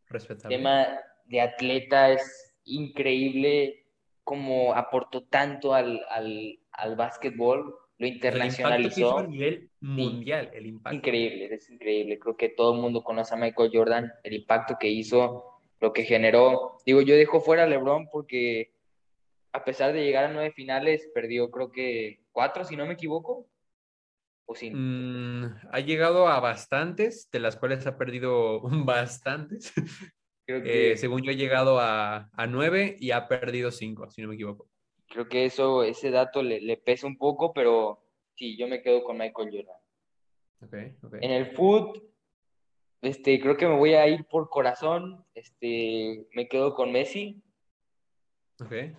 el 0.09 0.37
tema 0.47 0.87
de 1.25 1.41
atleta 1.41 2.11
es 2.11 2.46
increíble 2.67 3.85
como 4.23 4.73
aportó 4.73 5.23
tanto 5.23 5.73
al, 5.73 6.01
al, 6.09 6.59
al 6.71 6.95
básquetbol, 6.95 7.75
lo 7.97 8.07
internacionalizó. 8.07 9.17
a 9.17 9.23
nivel 9.27 9.71
mundial, 9.79 10.51
el 10.53 10.67
impacto. 10.67 10.97
Increíble, 10.97 11.53
es 11.53 11.69
increíble. 11.69 12.19
Creo 12.19 12.37
que 12.37 12.49
todo 12.49 12.75
el 12.75 12.81
mundo 12.81 13.03
conoce 13.03 13.33
a 13.33 13.37
Michael 13.37 13.71
Jordan, 13.73 14.13
el 14.23 14.33
impacto 14.33 14.75
que 14.79 14.89
hizo, 14.89 15.61
lo 15.79 15.93
que 15.93 16.03
generó. 16.03 16.77
Digo, 16.85 17.01
yo 17.01 17.15
dejo 17.15 17.39
fuera 17.39 17.63
a 17.63 17.67
LeBron 17.67 18.09
porque 18.11 18.73
a 19.53 19.63
pesar 19.63 19.93
de 19.93 20.03
llegar 20.03 20.25
a 20.25 20.33
nueve 20.33 20.51
finales, 20.51 21.09
perdió 21.13 21.49
creo 21.49 21.71
que 21.71 22.21
cuatro, 22.31 22.63
si 22.63 22.75
no 22.75 22.85
me 22.85 22.93
equivoco. 22.93 23.47
¿O 24.45 24.53
mm, 24.53 25.45
ha 25.71 25.79
llegado 25.79 26.27
a 26.27 26.39
bastantes, 26.39 27.29
de 27.31 27.39
las 27.39 27.57
cuales 27.57 27.85
ha 27.87 27.97
perdido 27.97 28.61
bastantes. 28.85 29.73
Creo 30.47 30.63
que, 30.63 30.95
según 30.95 31.23
yo, 31.23 31.31
ha 31.31 31.35
llegado 31.35 31.77
a, 31.77 32.29
a, 32.31 32.47
nueve 32.47 32.95
y 33.01 33.11
ha 33.11 33.27
perdido 33.27 33.69
cinco, 33.69 34.09
si 34.09 34.21
no 34.21 34.29
me 34.29 34.35
equivoco. 34.35 34.69
Creo 35.09 35.27
que 35.27 35.43
eso, 35.43 35.83
ese 35.83 36.09
dato 36.09 36.41
le, 36.41 36.61
le 36.61 36.77
pesa 36.77 37.05
un 37.05 37.17
poco, 37.17 37.51
pero 37.51 38.01
sí, 38.33 38.55
yo 38.55 38.65
me 38.69 38.81
quedo 38.81 39.03
con 39.03 39.17
Michael 39.17 39.49
Jordan. 39.51 39.75
Okay, 40.61 40.95
okay. 41.03 41.19
En 41.21 41.31
el 41.31 41.47
foot, 41.47 42.01
este, 43.01 43.41
creo 43.41 43.57
que 43.57 43.67
me 43.67 43.75
voy 43.75 43.95
a 43.95 44.07
ir 44.07 44.23
por 44.23 44.49
corazón. 44.49 45.25
Este, 45.35 46.25
me 46.31 46.47
quedo 46.47 46.73
con 46.75 46.93
Messi. 46.93 47.43
Okay. 48.63 48.95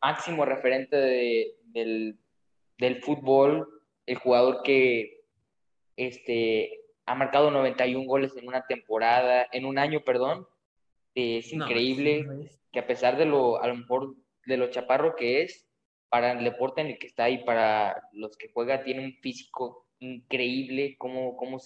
Máximo 0.00 0.44
referente 0.44 0.94
de, 0.94 1.56
del, 1.64 2.20
del 2.78 3.02
fútbol, 3.02 3.82
el 4.06 4.16
jugador 4.16 4.62
que 4.62 5.24
este, 5.96 6.79
ha 7.10 7.14
marcado 7.16 7.50
91 7.50 8.06
goles 8.06 8.36
en 8.36 8.46
una 8.46 8.64
temporada, 8.68 9.48
en 9.50 9.64
un 9.64 9.78
año, 9.78 10.02
perdón. 10.04 10.46
Es 11.12 11.52
increíble 11.52 12.24
que 12.70 12.78
a 12.78 12.86
pesar 12.86 13.18
de 13.18 13.24
lo, 13.24 13.60
a 13.60 13.66
lo 13.66 13.74
mejor, 13.74 14.14
de 14.46 14.56
lo 14.56 14.70
chaparro 14.70 15.16
que 15.16 15.42
es, 15.42 15.68
para 16.08 16.32
el 16.32 16.44
deporte 16.44 16.82
en 16.82 16.86
el 16.86 16.98
que 17.00 17.08
está 17.08 17.28
y 17.28 17.42
para 17.44 18.00
los 18.12 18.36
que 18.36 18.52
juega, 18.54 18.84
tiene 18.84 19.04
un 19.04 19.14
físico 19.14 19.88
increíble, 19.98 20.94
cómo, 20.98 21.36
cómo 21.36 21.58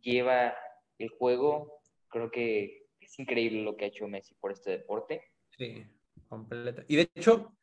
lleva 0.00 0.56
el 0.98 1.08
juego. 1.10 1.80
Creo 2.08 2.32
que 2.32 2.88
es 3.00 3.16
increíble 3.16 3.62
lo 3.62 3.76
que 3.76 3.84
ha 3.84 3.88
hecho 3.88 4.08
Messi 4.08 4.34
por 4.40 4.50
este 4.50 4.72
deporte. 4.72 5.22
Sí, 5.56 5.84
completa. 6.28 6.84
Y 6.88 6.96
de 6.96 7.08
hecho, 7.14 7.56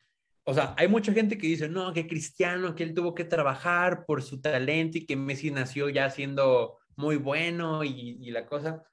o 0.45 0.53
sea, 0.53 0.73
hay 0.77 0.87
mucha 0.87 1.11
gente 1.11 1.37
que 1.37 1.47
dice, 1.47 1.67
no, 1.67 1.91
que 1.91 2.07
Cristiano, 2.07 2.73
que 2.73 2.83
él 2.83 2.93
tuvo 2.93 3.13
que 3.13 3.25
trabajar 3.25 4.05
por 4.05 4.23
su 4.23 4.39
talento 4.39 4.97
y 4.97 5.05
que 5.05 5.17
Messi 5.17 5.51
nació 5.51 5.89
ya 5.89 6.09
siendo 6.09 6.79
muy 6.97 7.15
bueno 7.15 7.83
y, 7.83 8.17
y, 8.19 8.31
la 8.31 8.45
cosa. 8.45 8.83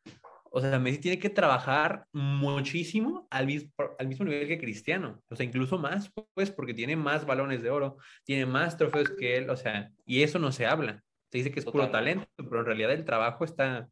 O 0.50 0.60
sea, 0.60 0.78
Messi 0.78 1.00
tiene 1.00 1.18
que 1.18 1.30
trabajar 1.30 2.06
muchísimo 2.12 3.26
al 3.30 3.46
mismo, 3.46 3.72
al 3.98 4.06
mismo 4.06 4.24
nivel 4.24 4.46
que 4.46 4.58
Cristiano. 4.58 5.20
O 5.28 5.34
sea, 5.34 5.44
incluso 5.44 5.78
más, 5.78 6.12
pues, 6.34 6.52
porque 6.52 6.74
tiene 6.74 6.94
más 6.94 7.26
balones 7.26 7.62
de 7.62 7.70
oro, 7.70 7.96
tiene 8.22 8.46
más 8.46 8.76
trofeos 8.76 9.10
que 9.18 9.36
él. 9.36 9.50
O 9.50 9.56
sea, 9.56 9.90
y 10.06 10.22
eso 10.22 10.38
no 10.38 10.52
se 10.52 10.66
habla. 10.66 11.02
Se 11.32 11.38
dice 11.38 11.50
que 11.50 11.58
es 11.58 11.66
puro 11.66 11.90
talento, 11.90 12.28
pero 12.36 12.60
en 12.60 12.66
realidad 12.66 12.92
el 12.92 13.04
trabajo 13.04 13.44
está 13.44 13.88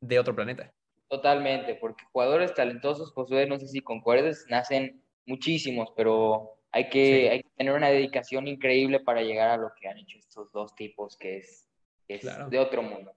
de 0.00 0.18
otro 0.18 0.34
planeta. 0.34 0.70
Totalmente, 1.08 1.74
porque 1.76 2.04
jugadores 2.12 2.52
talentosos, 2.52 3.12
Josué, 3.12 3.46
no 3.46 3.58
sé 3.58 3.68
si 3.68 3.80
concuerdes, 3.80 4.44
nacen 4.50 5.02
muchísimos, 5.24 5.90
pero 5.96 6.58
hay 6.70 6.90
que, 6.90 7.30
hay 7.30 7.42
que 7.42 7.48
tener 7.56 7.72
una 7.72 7.88
dedicación 7.88 8.46
increíble 8.46 9.00
para 9.00 9.22
llegar 9.22 9.48
a 9.48 9.56
lo 9.56 9.70
que 9.80 9.88
han 9.88 9.96
hecho 9.96 10.18
estos 10.18 10.52
dos 10.52 10.74
tipos, 10.74 11.16
que 11.16 11.38
es 11.38 11.67
Es 12.08 12.50
de 12.50 12.58
otro 12.58 12.82
mundo. 12.82 13.12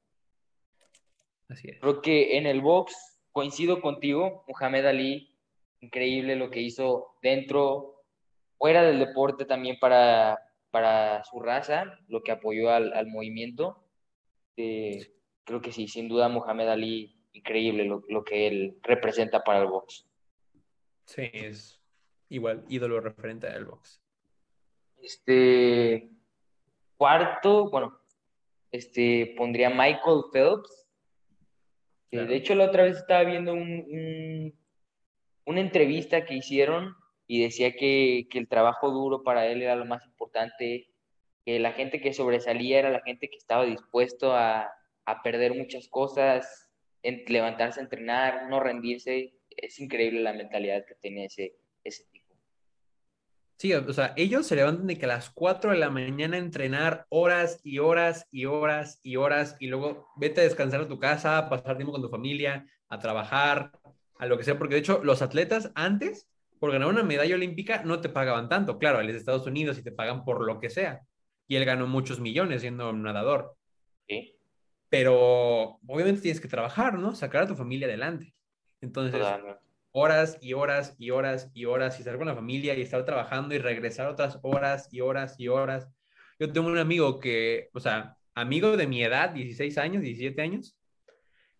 Así 1.47 1.69
es. 1.69 1.79
Creo 1.79 2.01
que 2.01 2.37
en 2.37 2.45
el 2.45 2.61
box 2.61 3.19
coincido 3.31 3.81
contigo, 3.81 4.43
Muhammad 4.47 4.87
Ali, 4.87 5.37
increíble 5.79 6.35
lo 6.35 6.49
que 6.49 6.61
hizo 6.61 7.15
dentro, 7.21 8.03
fuera 8.57 8.83
del 8.83 8.99
deporte 8.99 9.45
también 9.45 9.79
para, 9.79 10.37
para 10.69 11.23
su 11.23 11.39
raza, 11.39 11.97
lo 12.07 12.21
que 12.21 12.31
apoyó 12.31 12.69
al, 12.69 12.93
al 12.93 13.07
movimiento. 13.07 13.83
Eh, 14.57 15.13
creo 15.43 15.61
que 15.61 15.71
sí, 15.71 15.87
sin 15.87 16.07
duda 16.07 16.27
Muhammad 16.29 16.69
Ali, 16.69 17.17
increíble 17.33 17.85
lo, 17.85 18.03
lo 18.09 18.23
que 18.23 18.47
él 18.47 18.77
representa 18.81 19.43
para 19.43 19.61
el 19.61 19.67
box. 19.67 20.05
Sí, 21.05 21.29
es 21.33 21.81
igual 22.29 22.65
ídolo 22.69 22.99
referente 22.99 23.47
al 23.47 23.65
box. 23.65 24.01
Este 24.97 26.09
cuarto, 26.97 27.69
bueno, 27.69 28.00
este 28.71 29.33
pondría 29.37 29.69
Michael 29.69 30.23
Phelps. 30.31 30.87
De 32.11 32.35
hecho, 32.35 32.55
la 32.55 32.65
otra 32.65 32.83
vez 32.83 32.97
estaba 32.97 33.23
viendo 33.23 33.53
un, 33.53 34.53
una 35.45 35.61
entrevista 35.61 36.25
que 36.25 36.35
hicieron 36.35 36.95
y 37.25 37.41
decía 37.41 37.73
que, 37.73 38.27
que, 38.29 38.37
el 38.39 38.49
trabajo 38.49 38.91
duro 38.91 39.23
para 39.23 39.47
él 39.47 39.61
era 39.61 39.77
lo 39.77 39.85
más 39.85 40.05
importante, 40.05 40.89
que 41.45 41.59
la 41.59 41.71
gente 41.71 42.01
que 42.01 42.13
sobresalía 42.13 42.79
era 42.79 42.89
la 42.89 43.01
gente 43.01 43.29
que 43.29 43.37
estaba 43.37 43.63
dispuesto 43.63 44.33
a, 44.35 44.69
a 45.05 45.23
perder 45.23 45.53
muchas 45.55 45.87
cosas, 45.87 46.69
en 47.03 47.23
levantarse 47.27 47.79
a 47.79 47.83
entrenar, 47.83 48.49
no 48.49 48.59
rendirse. 48.59 49.33
Es 49.49 49.79
increíble 49.79 50.21
la 50.21 50.33
mentalidad 50.33 50.85
que 50.85 50.95
tiene 50.95 51.25
ese, 51.25 51.55
ese 51.83 52.05
tipo. 52.11 52.20
Sí, 53.61 53.75
o 53.75 53.93
sea, 53.93 54.15
ellos 54.17 54.47
se 54.47 54.55
levantan 54.55 54.87
de 54.87 54.97
que 54.97 55.05
a 55.05 55.07
las 55.07 55.29
4 55.29 55.69
de 55.69 55.77
la 55.77 55.91
mañana 55.91 56.35
a 56.35 56.39
entrenar 56.39 57.05
horas 57.09 57.59
y 57.63 57.77
horas 57.77 58.27
y 58.31 58.45
horas 58.45 58.99
y 59.03 59.17
horas 59.17 59.55
y 59.59 59.67
luego 59.67 60.07
vete 60.15 60.41
a 60.41 60.45
descansar 60.45 60.81
a 60.81 60.87
tu 60.87 60.97
casa, 60.97 61.37
a 61.37 61.47
pasar 61.47 61.77
tiempo 61.77 61.91
con 61.91 62.01
tu 62.01 62.09
familia, 62.09 62.65
a 62.89 62.97
trabajar, 62.97 63.71
a 64.17 64.25
lo 64.25 64.35
que 64.39 64.45
sea, 64.45 64.57
porque 64.57 64.73
de 64.73 64.79
hecho 64.79 65.03
los 65.03 65.21
atletas 65.21 65.71
antes, 65.75 66.27
por 66.57 66.71
ganar 66.71 66.87
una 66.87 67.03
medalla 67.03 67.35
olímpica, 67.35 67.83
no 67.83 68.01
te 68.01 68.09
pagaban 68.09 68.49
tanto. 68.49 68.79
Claro, 68.79 68.99
él 68.99 69.09
es 69.09 69.13
de 69.13 69.19
Estados 69.19 69.45
Unidos 69.45 69.77
y 69.77 69.83
te 69.83 69.91
pagan 69.91 70.25
por 70.25 70.43
lo 70.43 70.59
que 70.59 70.71
sea. 70.71 71.01
Y 71.47 71.55
él 71.55 71.63
ganó 71.63 71.85
muchos 71.85 72.19
millones 72.19 72.61
siendo 72.61 72.91
nadador. 72.93 73.57
Sí. 74.07 74.35
Pero 74.89 75.77
obviamente 75.85 76.21
tienes 76.21 76.41
que 76.41 76.47
trabajar, 76.47 76.95
¿no? 76.97 77.13
Sacar 77.13 77.43
a 77.43 77.47
tu 77.47 77.55
familia 77.55 77.85
adelante. 77.85 78.33
Entonces, 78.81 79.21
horas 79.91 80.37
y 80.41 80.53
horas 80.53 80.95
y 80.97 81.11
horas 81.11 81.49
y 81.53 81.65
horas 81.65 81.97
y 81.97 82.01
estar 82.01 82.17
con 82.17 82.27
la 82.27 82.35
familia 82.35 82.75
y 82.75 82.81
estar 82.81 83.03
trabajando 83.05 83.55
y 83.55 83.59
regresar 83.59 84.07
otras 84.07 84.39
horas 84.41 84.87
y 84.91 85.01
horas 85.01 85.35
y 85.37 85.47
horas. 85.47 85.87
Yo 86.39 86.51
tengo 86.51 86.67
un 86.67 86.77
amigo 86.77 87.19
que, 87.19 87.69
o 87.73 87.79
sea, 87.79 88.17
amigo 88.33 88.77
de 88.77 88.87
mi 88.87 89.03
edad, 89.03 89.31
16 89.31 89.77
años, 89.77 90.01
17 90.01 90.41
años, 90.41 90.77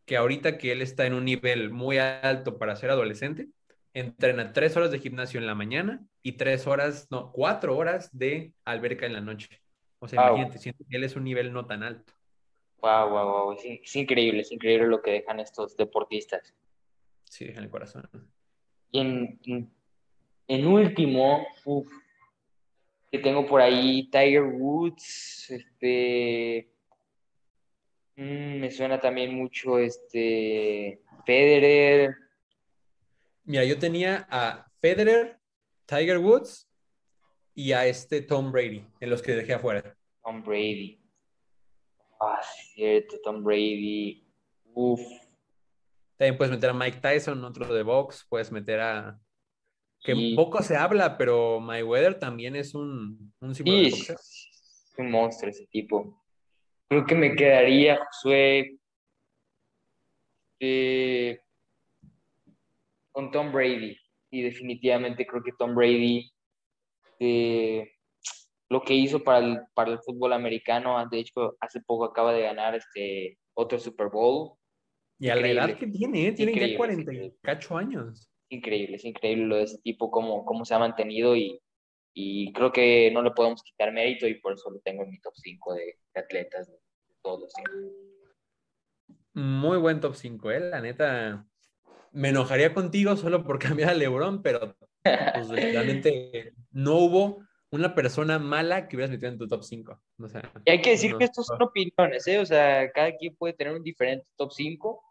que 0.05 0.17
ahorita 0.17 0.57
que 0.57 0.71
él 0.71 0.81
está 0.81 1.05
en 1.05 1.13
un 1.13 1.25
nivel 1.25 1.69
muy 1.69 1.97
alto 1.97 2.57
para 2.57 2.75
ser 2.75 2.89
adolescente, 2.89 3.49
entrena 3.93 4.53
tres 4.53 4.75
horas 4.77 4.91
de 4.91 4.99
gimnasio 4.99 5.39
en 5.39 5.45
la 5.45 5.55
mañana 5.55 6.01
y 6.23 6.33
tres 6.33 6.67
horas, 6.67 7.07
no, 7.11 7.31
cuatro 7.31 7.77
horas 7.77 8.09
de 8.17 8.53
alberca 8.65 9.05
en 9.05 9.13
la 9.13 9.21
noche. 9.21 9.61
O 9.99 10.07
sea, 10.07 10.29
imagínate, 10.29 10.57
siento 10.57 10.83
que 10.89 10.97
él 10.97 11.03
es 11.03 11.15
un 11.15 11.23
nivel 11.23 11.53
no 11.53 11.65
tan 11.65 11.83
alto. 11.83 12.13
Wow, 12.81 13.09
wow, 13.09 13.45
wow. 13.45 13.53
Es, 13.53 13.95
increíble, 13.95 14.41
es 14.41 14.51
increíble 14.51 14.87
lo 14.87 15.01
que 15.01 15.11
dejan 15.11 15.39
estos 15.39 15.77
deportistas. 15.77 16.55
Sí, 17.31 17.45
dejan 17.45 17.63
el 17.63 17.69
corazón. 17.69 18.09
Y 18.91 18.99
en, 18.99 19.39
en, 20.49 20.67
último, 20.67 21.47
que 23.09 23.19
tengo 23.19 23.47
por 23.47 23.61
ahí 23.61 24.09
Tiger 24.09 24.43
Woods, 24.43 25.49
este, 25.49 26.69
mm, 28.17 28.59
me 28.59 28.69
suena 28.69 28.99
también 28.99 29.33
mucho 29.33 29.79
este 29.79 31.01
Federer. 31.25 32.17
Mira, 33.45 33.63
yo 33.63 33.79
tenía 33.79 34.27
a 34.29 34.69
Federer, 34.81 35.39
Tiger 35.85 36.17
Woods 36.17 36.69
y 37.55 37.71
a 37.71 37.85
este 37.85 38.21
Tom 38.23 38.51
Brady, 38.51 38.85
en 38.99 39.09
los 39.09 39.21
que 39.21 39.35
dejé 39.35 39.53
afuera. 39.53 39.97
Tom 40.21 40.43
Brady. 40.43 40.99
Ah, 42.19 42.41
cierto, 42.73 43.21
Tom 43.23 43.41
Brady. 43.41 44.21
Uf. 44.73 44.99
También 46.21 46.37
puedes 46.37 46.51
meter 46.51 46.69
a 46.69 46.73
Mike 46.75 46.99
Tyson, 46.99 47.43
otro 47.43 47.73
de 47.73 47.81
box. 47.81 48.27
Puedes 48.29 48.51
meter 48.51 48.79
a. 48.79 49.19
Que 50.03 50.33
poco 50.35 50.61
se 50.61 50.77
habla, 50.77 51.17
pero 51.17 51.59
Mayweather 51.59 52.19
también 52.19 52.55
es 52.55 52.75
un, 52.75 53.33
un 53.39 53.55
sí, 53.55 53.63
Es 53.65 54.93
un 54.99 55.09
monstruo 55.09 55.49
ese 55.49 55.65
tipo. 55.65 56.23
Creo 56.87 57.07
que 57.07 57.15
me 57.15 57.35
quedaría, 57.35 57.97
Josué, 58.05 58.77
eh, 60.59 61.39
con 63.11 63.31
Tom 63.31 63.51
Brady. 63.51 63.97
Y 64.29 64.43
definitivamente 64.43 65.25
creo 65.25 65.41
que 65.41 65.53
Tom 65.57 65.73
Brady 65.73 66.31
eh, 67.17 67.93
lo 68.69 68.83
que 68.83 68.93
hizo 68.93 69.23
para 69.23 69.39
el, 69.39 69.59
para 69.73 69.93
el 69.93 69.99
fútbol 70.01 70.33
americano. 70.33 71.03
De 71.09 71.17
hecho, 71.17 71.57
hace 71.59 71.81
poco 71.81 72.05
acaba 72.05 72.31
de 72.31 72.43
ganar 72.43 72.75
este 72.75 73.39
otro 73.55 73.79
Super 73.79 74.09
Bowl. 74.09 74.60
Y 75.21 75.29
a 75.29 75.35
la 75.35 75.47
edad 75.49 75.77
que 75.77 75.85
tiene, 75.85 76.29
¿eh? 76.29 76.31
tiene 76.31 76.71
ya 76.71 76.75
48 76.75 77.77
años. 77.77 78.27
Increíble, 78.49 78.95
es 78.95 79.05
increíble 79.05 79.45
lo 79.45 79.57
de 79.57 79.63
ese 79.63 79.77
tipo, 79.77 80.09
cómo, 80.09 80.43
cómo 80.45 80.65
se 80.65 80.73
ha 80.73 80.79
mantenido 80.79 81.35
y, 81.35 81.61
y 82.11 82.51
creo 82.53 82.71
que 82.71 83.11
no 83.13 83.21
le 83.21 83.29
podemos 83.29 83.61
quitar 83.61 83.93
mérito 83.93 84.27
y 84.27 84.41
por 84.41 84.53
eso 84.53 84.71
lo 84.71 84.79
tengo 84.79 85.03
en 85.03 85.11
mi 85.11 85.19
top 85.19 85.35
5 85.35 85.75
de, 85.75 85.99
atletas 86.15 86.69
de 86.69 86.79
todos 87.21 87.41
los 87.41 87.53
Muy 89.35 89.77
buen 89.77 89.99
top 89.99 90.15
5, 90.15 90.51
¿eh? 90.51 90.59
La 90.59 90.81
neta, 90.81 91.45
me 92.11 92.29
enojaría 92.29 92.73
contigo 92.73 93.15
solo 93.15 93.43
por 93.43 93.59
cambiar 93.79 93.91
a 93.91 93.93
LeBron, 93.93 94.41
pero 94.41 94.75
pues, 95.03 95.49
realmente 95.49 96.55
no 96.71 96.95
hubo 96.95 97.43
una 97.69 97.93
persona 97.93 98.39
mala 98.39 98.87
que 98.87 98.95
hubieras 98.95 99.11
metido 99.11 99.31
en 99.31 99.37
tu 99.37 99.47
top 99.47 99.63
5. 99.63 100.01
y 100.65 100.71
hay 100.71 100.81
que 100.81 100.89
decir 100.89 101.15
que 101.15 101.25
estos 101.25 101.45
son 101.45 101.61
opiniones, 101.61 102.25
¿eh? 102.25 102.39
O 102.39 102.45
sea, 102.47 102.91
cada 102.91 103.15
quien 103.15 103.35
puede 103.35 103.53
tener 103.53 103.75
un 103.75 103.83
diferente 103.83 104.25
top 104.35 104.51
5. 104.51 105.10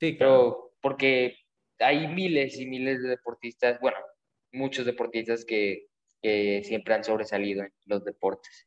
Sí, 0.00 0.16
Pero 0.18 0.72
porque 0.80 1.36
hay 1.78 2.08
miles 2.08 2.58
y 2.58 2.66
miles 2.66 3.02
de 3.02 3.10
deportistas, 3.10 3.78
bueno, 3.80 3.98
muchos 4.50 4.86
deportistas 4.86 5.44
que, 5.44 5.88
que 6.22 6.62
siempre 6.64 6.94
han 6.94 7.04
sobresalido 7.04 7.62
en 7.62 7.72
los 7.84 8.02
deportes. 8.04 8.66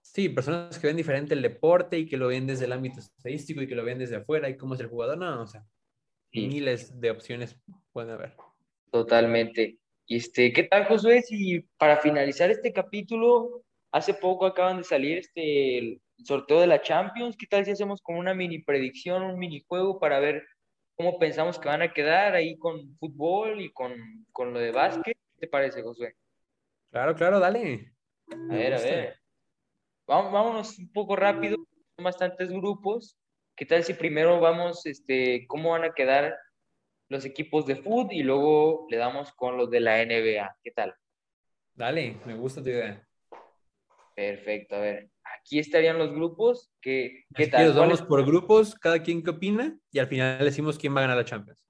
Sí, 0.00 0.28
personas 0.28 0.78
que 0.78 0.86
ven 0.86 0.96
diferente 0.96 1.34
el 1.34 1.42
deporte 1.42 1.98
y 1.98 2.06
que 2.06 2.16
lo 2.16 2.28
ven 2.28 2.46
desde 2.46 2.64
el 2.64 2.72
ámbito 2.72 3.00
estadístico 3.00 3.60
y 3.60 3.66
que 3.66 3.74
lo 3.74 3.84
ven 3.84 3.98
desde 3.98 4.16
afuera 4.16 4.48
y 4.48 4.56
cómo 4.56 4.74
es 4.74 4.80
el 4.80 4.86
jugador. 4.86 5.18
No, 5.18 5.42
o 5.42 5.46
sea, 5.46 5.66
miles 6.32 6.98
de 6.98 7.10
opciones 7.10 7.58
pueden 7.92 8.10
haber. 8.10 8.34
Totalmente. 8.90 9.78
Y 10.06 10.16
este, 10.16 10.52
¿qué 10.52 10.62
tal, 10.62 10.86
Josué? 10.86 11.22
Si 11.22 11.60
para 11.76 11.98
finalizar 11.98 12.50
este 12.50 12.72
capítulo, 12.72 13.64
hace 13.92 14.14
poco 14.14 14.46
acaban 14.46 14.78
de 14.78 14.84
salir 14.84 15.18
este, 15.18 15.78
el 15.78 16.00
sorteo 16.24 16.60
de 16.60 16.66
la 16.68 16.80
Champions, 16.80 17.36
¿qué 17.36 17.46
tal 17.46 17.64
si 17.64 17.72
hacemos 17.72 18.00
como 18.00 18.18
una 18.18 18.32
mini 18.32 18.60
predicción, 18.60 19.22
un 19.22 19.38
minijuego 19.38 19.98
para 19.98 20.20
ver 20.20 20.46
cómo 20.98 21.16
pensamos 21.16 21.60
que 21.60 21.68
van 21.68 21.82
a 21.82 21.92
quedar 21.92 22.34
ahí 22.34 22.58
con 22.58 22.96
fútbol 22.96 23.60
y 23.60 23.72
con, 23.72 23.94
con 24.32 24.52
lo 24.52 24.58
de 24.58 24.72
básquet? 24.72 25.16
¿Qué 25.16 25.40
te 25.40 25.46
parece, 25.46 25.80
Josué? 25.80 26.16
Claro, 26.90 27.14
claro, 27.14 27.38
dale. 27.38 27.92
A 28.50 28.54
ver, 28.54 28.74
a 28.74 28.80
ver. 28.80 29.20
Vámonos 30.06 30.76
un 30.78 30.90
poco 30.92 31.14
rápido, 31.14 31.56
son 31.94 32.04
bastantes 32.04 32.50
grupos. 32.50 33.16
¿Qué 33.54 33.64
tal 33.64 33.84
si 33.84 33.94
primero 33.94 34.40
vamos, 34.40 34.86
este, 34.86 35.46
cómo 35.46 35.70
van 35.70 35.84
a 35.84 35.94
quedar 35.94 36.36
los 37.08 37.24
equipos 37.24 37.64
de 37.64 37.76
fútbol 37.76 38.12
y 38.12 38.22
luego 38.22 38.86
le 38.90 38.96
damos 38.96 39.32
con 39.32 39.56
los 39.56 39.70
de 39.70 39.80
la 39.80 40.02
NBA. 40.04 40.56
¿Qué 40.62 40.72
tal? 40.72 40.94
Dale, 41.74 42.16
me 42.26 42.34
gusta 42.34 42.62
tu 42.62 42.70
idea. 42.70 43.07
Perfecto, 44.18 44.74
a 44.74 44.80
ver, 44.80 45.10
aquí 45.22 45.60
estarían 45.60 45.96
los 45.96 46.12
grupos. 46.12 46.72
¿Qué, 46.82 47.22
qué 47.36 47.46
tal? 47.46 47.72
vamos 47.72 48.02
por 48.02 48.26
grupos, 48.26 48.74
cada 48.74 49.00
quien 49.00 49.22
qué 49.22 49.30
opina 49.30 49.78
y 49.92 50.00
al 50.00 50.08
final 50.08 50.44
decimos 50.44 50.76
quién 50.76 50.92
va 50.92 50.98
a 50.98 51.02
ganar 51.02 51.18
la 51.18 51.24
Champions. 51.24 51.64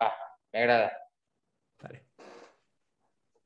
Ah, 0.00 0.12
me 0.52 0.58
agrada. 0.58 0.92
Vale. 1.80 2.04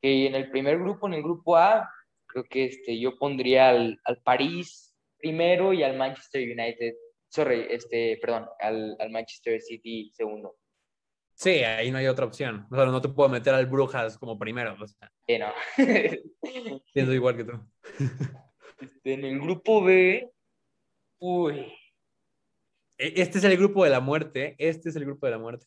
Y 0.00 0.28
en 0.28 0.34
el 0.34 0.50
primer 0.50 0.78
grupo, 0.78 1.08
en 1.08 1.12
el 1.12 1.22
grupo 1.22 1.58
A, 1.58 1.92
creo 2.24 2.44
que 2.44 2.64
este, 2.64 2.98
yo 2.98 3.18
pondría 3.18 3.68
al, 3.68 4.00
al 4.04 4.22
París 4.22 4.96
primero 5.18 5.74
y 5.74 5.82
al 5.82 5.98
Manchester 5.98 6.40
United, 6.40 6.94
sorry, 7.28 7.66
este, 7.68 8.16
perdón, 8.16 8.46
al, 8.60 8.96
al 8.98 9.10
Manchester 9.10 9.60
City 9.60 10.10
segundo. 10.14 10.56
Sí, 11.38 11.50
ahí 11.50 11.92
no 11.92 11.98
hay 11.98 12.08
otra 12.08 12.26
opción. 12.26 12.66
O 12.68 12.74
sea, 12.74 12.86
no 12.86 13.00
te 13.00 13.10
puedo 13.10 13.28
meter 13.28 13.54
al 13.54 13.66
Brujas 13.66 14.18
como 14.18 14.36
primero. 14.36 14.76
O 14.80 14.86
sea. 14.88 15.12
No. 15.38 15.52
Pienso 16.92 17.12
igual 17.12 17.36
que 17.36 17.44
tú. 17.44 17.52
Este, 18.80 19.12
en 19.12 19.24
el 19.24 19.38
grupo 19.38 19.84
B, 19.84 20.28
uy. 21.20 21.60
E, 22.98 23.22
este 23.22 23.38
es 23.38 23.44
el 23.44 23.56
grupo 23.56 23.84
de 23.84 23.90
la 23.90 24.00
muerte. 24.00 24.56
Este 24.58 24.88
es 24.88 24.96
el 24.96 25.04
grupo 25.04 25.26
de 25.26 25.30
la 25.30 25.38
muerte. 25.38 25.66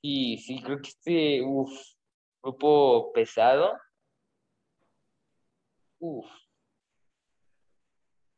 Y 0.00 0.38
sí, 0.38 0.62
creo 0.62 0.80
que 0.80 0.88
este, 0.88 1.42
uff, 1.42 1.70
grupo 2.42 3.12
pesado. 3.12 3.78
Uf. 5.98 6.26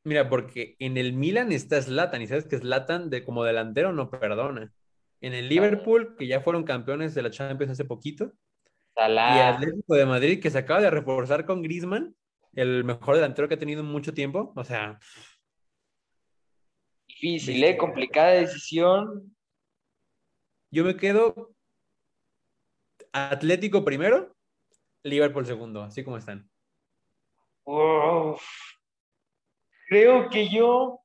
Mira, 0.02 0.28
porque 0.28 0.74
en 0.80 0.96
el 0.96 1.12
Milan 1.12 1.52
está 1.52 1.80
Zlatan 1.80 2.22
y 2.22 2.26
sabes 2.26 2.46
que 2.46 2.58
Zlatan 2.58 3.08
de 3.08 3.22
como 3.22 3.44
delantero 3.44 3.92
no 3.92 4.10
perdona. 4.10 4.72
En 5.24 5.32
el 5.32 5.48
Liverpool, 5.48 6.16
que 6.18 6.26
ya 6.26 6.42
fueron 6.42 6.64
campeones 6.64 7.14
de 7.14 7.22
la 7.22 7.30
Champions 7.30 7.72
hace 7.72 7.86
poquito, 7.86 8.30
y 8.94 9.00
Atlético 9.00 9.94
de 9.94 10.04
Madrid, 10.04 10.42
que 10.42 10.50
se 10.50 10.58
acaba 10.58 10.82
de 10.82 10.90
reforzar 10.90 11.46
con 11.46 11.62
Griezmann, 11.62 12.14
el 12.52 12.84
mejor 12.84 13.14
delantero 13.14 13.48
que 13.48 13.54
ha 13.54 13.58
tenido 13.58 13.80
en 13.80 13.86
mucho 13.86 14.12
tiempo. 14.12 14.52
O 14.54 14.64
sea. 14.64 15.00
Difícil, 17.08 17.64
¿eh? 17.64 17.78
Complicada 17.78 18.32
decisión. 18.32 19.34
Yo 20.70 20.84
me 20.84 20.94
quedo 20.94 21.54
Atlético 23.10 23.82
primero, 23.82 24.36
Liverpool 25.04 25.46
segundo, 25.46 25.84
así 25.84 26.04
como 26.04 26.18
están. 26.18 26.50
Creo 29.88 30.28
que 30.28 30.50
yo. 30.50 31.03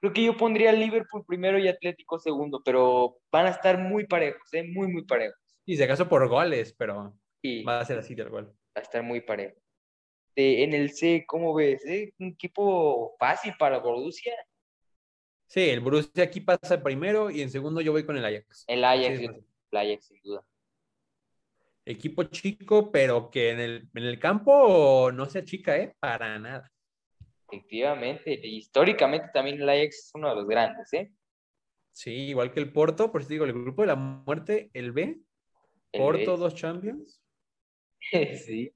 Creo 0.00 0.12
que 0.12 0.24
yo 0.24 0.36
pondría 0.36 0.72
Liverpool 0.72 1.24
primero 1.26 1.58
y 1.58 1.66
Atlético 1.66 2.18
segundo, 2.18 2.62
pero 2.64 3.18
van 3.32 3.46
a 3.46 3.50
estar 3.50 3.78
muy 3.78 4.06
parejos, 4.06 4.52
¿eh? 4.52 4.62
muy, 4.62 4.86
muy 4.88 5.04
parejos. 5.04 5.38
Y 5.66 5.76
si 5.76 5.82
acaso 5.82 6.08
por 6.08 6.28
goles, 6.28 6.72
pero 6.78 7.14
va 7.66 7.80
a 7.80 7.84
ser 7.84 7.98
así 7.98 8.14
tal 8.14 8.30
cual. 8.30 8.46
Va 8.46 8.76
a 8.76 8.80
estar 8.80 9.02
muy 9.02 9.20
parejo. 9.20 9.56
en 10.36 10.72
el 10.72 10.92
C, 10.92 11.24
¿cómo 11.26 11.52
ves? 11.52 11.84
Eh? 11.84 12.12
Un 12.18 12.28
equipo 12.28 13.16
fácil 13.18 13.54
para 13.58 13.78
Borussia. 13.78 14.32
Sí, 15.48 15.68
el 15.68 15.80
Borussia 15.80 16.24
aquí 16.24 16.40
pasa 16.40 16.80
primero 16.82 17.30
y 17.30 17.42
en 17.42 17.50
segundo 17.50 17.80
yo 17.80 17.90
voy 17.90 18.04
con 18.04 18.16
el 18.16 18.24
Ajax. 18.24 18.64
El 18.68 18.84
Ajax, 18.84 19.20
el 19.20 19.78
Ajax 19.78 20.06
sin 20.06 20.20
duda. 20.22 20.44
Equipo 21.84 22.22
chico, 22.24 22.92
pero 22.92 23.30
que 23.30 23.50
en 23.50 23.60
el, 23.60 23.88
en 23.94 24.04
el 24.04 24.18
campo 24.20 25.10
no 25.10 25.26
se 25.26 25.40
achica, 25.40 25.76
¿eh? 25.76 25.96
Para 25.98 26.38
nada. 26.38 26.70
Efectivamente, 27.50 28.38
históricamente 28.46 29.28
también 29.32 29.60
el 29.60 29.68
Ajax 29.68 29.96
es 29.96 30.10
uno 30.14 30.28
de 30.28 30.34
los 30.36 30.46
grandes, 30.46 30.92
¿eh? 30.92 31.10
Sí, 31.92 32.12
igual 32.28 32.52
que 32.52 32.60
el 32.60 32.72
Porto, 32.72 33.10
por 33.10 33.22
eso 33.22 33.30
digo, 33.30 33.44
el 33.44 33.52
grupo 33.52 33.82
de 33.82 33.88
la 33.88 33.96
muerte, 33.96 34.70
el 34.74 34.92
B, 34.92 35.18
Porto, 35.92 36.36
dos 36.36 36.54
Champions. 36.54 37.22
sí. 38.46 38.70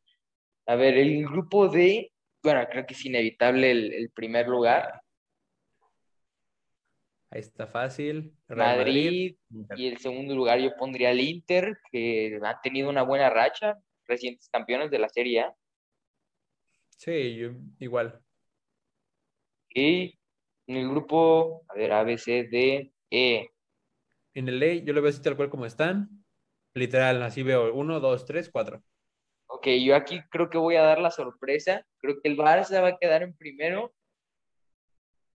A 0.67 0.75
ver, 0.75 0.97
el 0.97 1.25
grupo 1.27 1.69
D, 1.69 2.13
bueno, 2.43 2.67
creo 2.71 2.87
que 2.87 2.95
es 2.95 3.05
inevitable 3.05 3.71
el, 3.71 4.11
primer 4.15 4.49
lugar. 4.49 5.03
Ahí 7.31 7.41
está 7.41 7.67
fácil. 7.67 8.35
Madrid, 8.49 9.37
y 9.77 9.87
el 9.87 9.99
segundo 9.99 10.35
lugar 10.35 10.61
yo 10.61 10.75
pondría 10.77 11.11
al 11.11 11.21
Inter, 11.21 11.79
que 11.91 12.41
ha 12.43 12.61
tenido 12.61 12.89
una 12.89 13.03
buena 13.03 13.29
racha, 13.29 13.79
recientes 14.07 14.49
campeones 14.49 14.91
de 14.91 14.99
la 14.99 15.09
Serie 15.09 15.41
A. 15.41 15.55
Sí, 16.97 17.51
igual. 17.81 18.22
Y 19.75 20.19
en 20.67 20.77
el 20.77 20.89
grupo, 20.89 21.65
a 21.69 21.75
ver, 21.75 21.93
A, 21.93 22.05
B, 22.05 22.19
C, 22.19 22.45
D, 22.45 22.93
E. 23.11 23.49
En 24.35 24.49
el 24.49 24.63
E, 24.63 24.85
yo 24.85 24.93
lo 24.93 25.03
veo 25.03 25.11
así 25.11 25.23
tal 25.23 25.37
cual 25.37 25.51
como 25.51 25.67
están. 25.67 26.09
Literal, 26.75 27.23
así 27.23 27.43
veo 27.43 27.75
uno, 27.75 28.01
dos, 28.01 28.25
tres, 28.25 28.51
cuatro. 28.51 28.83
Ok, 29.47 29.69
yo 29.85 29.95
aquí 29.95 30.21
creo 30.31 30.49
que 30.49 30.59
voy 30.59 30.77
a 30.77 30.83
dar 30.83 30.99
la 30.99 31.11
sorpresa. 31.11 31.87
Creo 31.99 32.21
que 32.23 32.29
el 32.29 32.37
Barça 32.37 32.83
va 32.83 32.89
a 32.89 32.99
quedar 32.99 33.23
en 33.23 33.37
primero. 33.37 33.93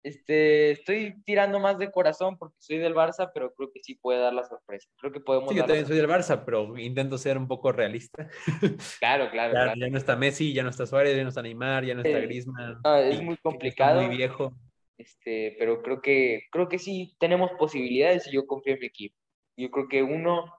Este, 0.03 0.71
estoy 0.71 1.23
tirando 1.23 1.61
más 1.61 1.77
de 1.77 1.89
corazón 1.89 2.37
porque 2.37 2.57
soy 2.59 2.77
del 2.77 2.93
Barça, 2.93 3.31
pero 3.33 3.53
creo 3.53 3.71
que 3.71 3.81
sí 3.81 3.95
puede 3.95 4.19
dar 4.19 4.33
la 4.33 4.43
sorpresa. 4.43 4.89
Creo 4.97 5.13
que 5.13 5.21
podemos. 5.21 5.49
Sí, 5.49 5.55
yo 5.55 5.65
también 5.65 5.87
soy 5.87 5.95
del 5.95 6.09
Barça, 6.09 6.43
pero 6.43 6.77
intento 6.77 7.17
ser 7.17 7.37
un 7.37 7.47
poco 7.47 7.71
realista. 7.71 8.29
Claro, 8.99 9.29
claro, 9.31 9.53
ya, 9.53 9.73
Ya 9.77 9.89
no 9.89 9.97
está 9.97 10.15
Messi, 10.17 10.53
ya 10.53 10.63
no 10.63 10.69
está 10.69 10.85
Suárez, 10.85 11.15
ya 11.15 11.23
no 11.23 11.29
está 11.29 11.41
Neymar, 11.41 11.85
ya 11.85 11.95
no 11.95 12.01
está 12.01 12.19
Griezmann. 12.19 12.81
es 13.05 13.21
muy 13.21 13.37
complicado. 13.37 14.01
Muy 14.01 14.15
viejo. 14.17 14.53
Este, 14.97 15.55
pero 15.57 15.81
creo 15.81 16.01
que 16.01 16.43
creo 16.51 16.67
que 16.67 16.79
sí 16.79 17.15
tenemos 17.17 17.51
posibilidades 17.57 18.27
y 18.27 18.33
yo 18.33 18.45
confío 18.45 18.73
en 18.73 18.79
mi 18.79 18.87
equipo. 18.87 19.17
Yo 19.57 19.71
creo 19.71 19.87
que 19.87 20.03
uno 20.03 20.53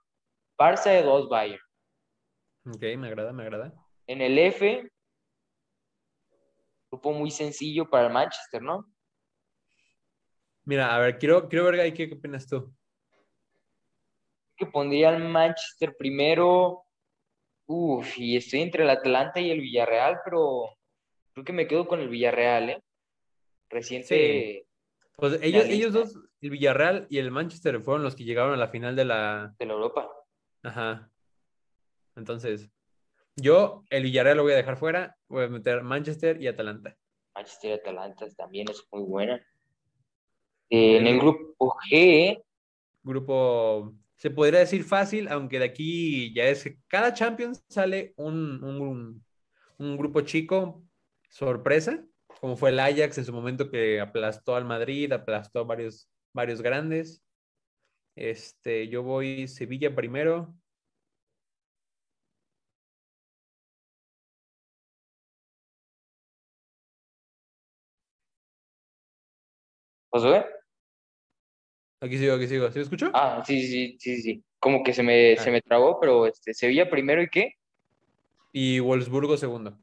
Barça 0.58 0.90
de 0.90 1.02
dos 1.02 1.28
Bayern. 1.28 1.62
Ok, 2.66 2.82
me 2.96 3.08
agrada, 3.08 3.32
me 3.32 3.42
agrada. 3.42 3.74
En 4.06 4.22
el 4.22 4.38
F, 4.38 4.90
grupo 6.90 7.12
muy 7.12 7.30
sencillo 7.30 7.90
para 7.90 8.06
el 8.06 8.12
Manchester, 8.12 8.62
¿no? 8.62 8.93
Mira, 10.64 10.94
a 10.94 10.98
ver, 10.98 11.18
quiero, 11.18 11.48
quiero 11.48 11.66
ver, 11.66 11.92
¿qué, 11.92 12.08
¿qué 12.08 12.14
opinas 12.14 12.46
tú? 12.46 12.72
Que 14.56 14.66
pondría 14.66 15.10
el 15.10 15.24
Manchester 15.24 15.94
primero. 15.96 16.84
Uf, 17.66 18.18
y 18.18 18.36
estoy 18.36 18.62
entre 18.62 18.84
el 18.84 18.90
Atlanta 18.90 19.40
y 19.40 19.50
el 19.50 19.60
Villarreal, 19.60 20.20
pero 20.24 20.76
creo 21.32 21.44
que 21.44 21.52
me 21.52 21.66
quedo 21.66 21.86
con 21.86 22.00
el 22.00 22.08
Villarreal, 22.08 22.70
¿eh? 22.70 22.82
Reciente. 23.68 24.66
Pues 25.16 25.38
ellos, 25.42 25.64
ellos 25.66 25.92
dos, 25.92 26.18
el 26.40 26.50
Villarreal 26.50 27.06
y 27.08 27.18
el 27.18 27.30
Manchester, 27.30 27.80
fueron 27.80 28.02
los 28.02 28.16
que 28.16 28.24
llegaron 28.24 28.52
a 28.52 28.56
la 28.56 28.68
final 28.68 28.96
de 28.96 29.04
la... 29.04 29.54
De 29.58 29.66
la 29.66 29.72
Europa. 29.74 30.10
Ajá. 30.62 31.10
Entonces, 32.16 32.70
yo 33.36 33.84
el 33.90 34.04
Villarreal 34.04 34.36
lo 34.36 34.42
voy 34.42 34.52
a 34.52 34.56
dejar 34.56 34.76
fuera, 34.76 35.16
voy 35.28 35.44
a 35.44 35.48
meter 35.48 35.82
Manchester 35.82 36.40
y 36.40 36.48
Atalanta. 36.48 36.96
Manchester 37.34 37.70
y 37.70 37.74
Atalanta 37.74 38.26
también 38.36 38.68
es 38.70 38.86
muy 38.92 39.02
buena. 39.02 39.44
Eh, 40.70 40.96
en 40.96 41.06
el 41.06 41.18
grupo 41.18 41.76
G. 41.90 42.42
Grupo, 43.02 43.94
se 44.16 44.30
podría 44.30 44.60
decir 44.60 44.84
fácil, 44.84 45.28
aunque 45.28 45.58
de 45.58 45.66
aquí 45.66 46.32
ya 46.32 46.44
es 46.44 46.68
cada 46.88 47.12
Champions 47.12 47.62
sale 47.68 48.14
un, 48.16 48.62
un, 48.64 49.24
un 49.78 49.96
grupo 49.96 50.22
chico 50.22 50.82
sorpresa, 51.28 52.04
como 52.40 52.56
fue 52.56 52.70
el 52.70 52.80
Ajax 52.80 53.18
en 53.18 53.24
su 53.24 53.32
momento 53.32 53.70
que 53.70 54.00
aplastó 54.00 54.56
al 54.56 54.64
Madrid, 54.64 55.12
aplastó 55.12 55.64
varios, 55.66 56.08
varios 56.32 56.62
grandes. 56.62 57.22
Este, 58.16 58.88
yo 58.88 59.02
voy 59.02 59.48
Sevilla 59.48 59.94
primero. 59.94 60.54
¿Josué? 70.14 70.46
Aquí 72.00 72.18
sigo, 72.18 72.34
aquí 72.34 72.46
sigo. 72.46 72.70
¿Sí 72.70 72.78
me 72.78 72.82
escucho? 72.84 73.10
Ah, 73.14 73.42
sí, 73.44 73.66
sí, 73.66 73.96
sí, 73.98 74.22
sí. 74.22 74.44
Como 74.60 74.84
que 74.84 74.92
se 74.92 75.02
me, 75.02 75.36
se 75.36 75.48
ah. 75.48 75.52
me 75.52 75.60
trabó, 75.60 75.98
pero 75.98 76.28
este, 76.28 76.54
Sevilla 76.54 76.88
primero 76.88 77.20
y 77.20 77.28
qué? 77.28 77.54
Y 78.52 78.78
Wolfsburgo 78.78 79.36
segundo. 79.36 79.76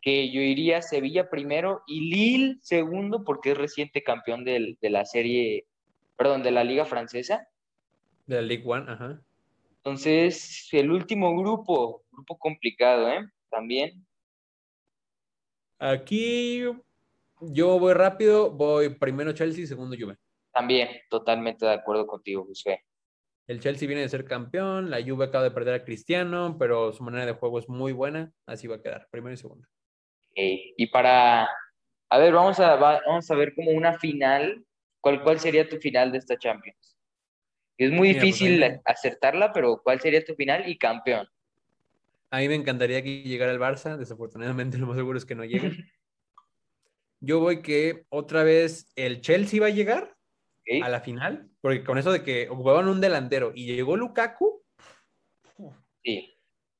Que 0.00 0.30
yo 0.30 0.40
iría 0.40 0.80
Sevilla 0.80 1.28
primero 1.28 1.82
y 1.88 2.08
Lille 2.08 2.58
segundo 2.62 3.24
porque 3.24 3.50
es 3.50 3.58
reciente 3.58 4.04
campeón 4.04 4.44
de 4.44 4.76
la 4.82 5.04
serie 5.04 5.66
perdón, 6.16 6.44
de 6.44 6.52
la 6.52 6.62
Liga 6.62 6.84
Francesa. 6.84 7.48
De 8.26 8.36
la 8.36 8.42
Ligue 8.42 8.62
One, 8.64 8.84
ajá. 8.88 9.20
Entonces, 9.78 10.68
el 10.70 10.92
último 10.92 11.36
grupo, 11.36 12.04
grupo 12.12 12.38
complicado, 12.38 13.08
¿eh? 13.08 13.28
También. 13.50 14.06
Aquí 15.80 16.64
yo 17.40 17.78
voy 17.78 17.94
rápido, 17.94 18.50
voy 18.50 18.90
primero 18.90 19.32
Chelsea, 19.32 19.66
segundo 19.66 19.96
Juve. 19.98 20.16
También, 20.52 20.88
totalmente 21.10 21.66
de 21.66 21.72
acuerdo 21.72 22.06
contigo, 22.06 22.44
José. 22.44 22.84
El 23.46 23.60
Chelsea 23.60 23.88
viene 23.88 24.02
de 24.02 24.08
ser 24.08 24.24
campeón, 24.24 24.90
la 24.90 25.02
Juve 25.02 25.26
acaba 25.26 25.44
de 25.44 25.50
perder 25.50 25.74
a 25.74 25.84
Cristiano, 25.84 26.56
pero 26.58 26.92
su 26.92 27.02
manera 27.02 27.24
de 27.24 27.32
juego 27.32 27.58
es 27.58 27.68
muy 27.68 27.92
buena, 27.92 28.32
así 28.46 28.66
va 28.66 28.76
a 28.76 28.82
quedar, 28.82 29.08
primero 29.10 29.34
y 29.34 29.38
segundo. 29.38 29.66
Y 30.34 30.86
para, 30.88 31.48
a 32.10 32.18
ver, 32.18 32.32
vamos 32.32 32.60
a, 32.60 32.76
vamos 32.76 33.30
a 33.30 33.34
ver 33.34 33.54
como 33.54 33.72
una 33.72 33.98
final 33.98 34.64
¿Cuál, 35.00 35.22
¿Cuál 35.22 35.38
sería 35.38 35.68
tu 35.68 35.78
final 35.78 36.12
de 36.12 36.18
esta 36.18 36.36
Champions? 36.36 36.96
Es 37.76 37.90
muy 37.90 38.12
pues, 38.12 38.22
difícil 38.22 38.80
acertarla, 38.84 39.52
pero 39.52 39.80
¿cuál 39.82 40.00
sería 40.00 40.24
tu 40.24 40.34
final 40.34 40.68
y 40.68 40.76
campeón? 40.76 41.28
A 42.30 42.38
mí 42.38 42.48
me 42.48 42.56
encantaría 42.56 43.02
que 43.02 43.22
llegara 43.22 43.52
el 43.52 43.60
Barça, 43.60 43.96
desafortunadamente 43.96 44.78
lo 44.78 44.86
más 44.86 44.96
seguro 44.96 45.18
es 45.18 45.24
que 45.24 45.34
no 45.34 45.44
llegue. 45.44 45.72
Yo 47.20 47.40
voy 47.40 47.62
que 47.62 48.04
otra 48.10 48.44
vez 48.44 48.90
el 48.96 49.20
Chelsea 49.20 49.60
va 49.60 49.66
a 49.66 49.70
llegar 49.70 50.16
a 50.82 50.88
la 50.88 51.00
final, 51.00 51.50
porque 51.60 51.82
con 51.82 51.98
eso 51.98 52.12
de 52.12 52.22
que 52.22 52.46
jugaban 52.48 52.88
un 52.88 53.00
delantero 53.00 53.52
y 53.54 53.66
llegó 53.66 53.96
Lukaku, 53.96 54.62
sí. 56.04 56.34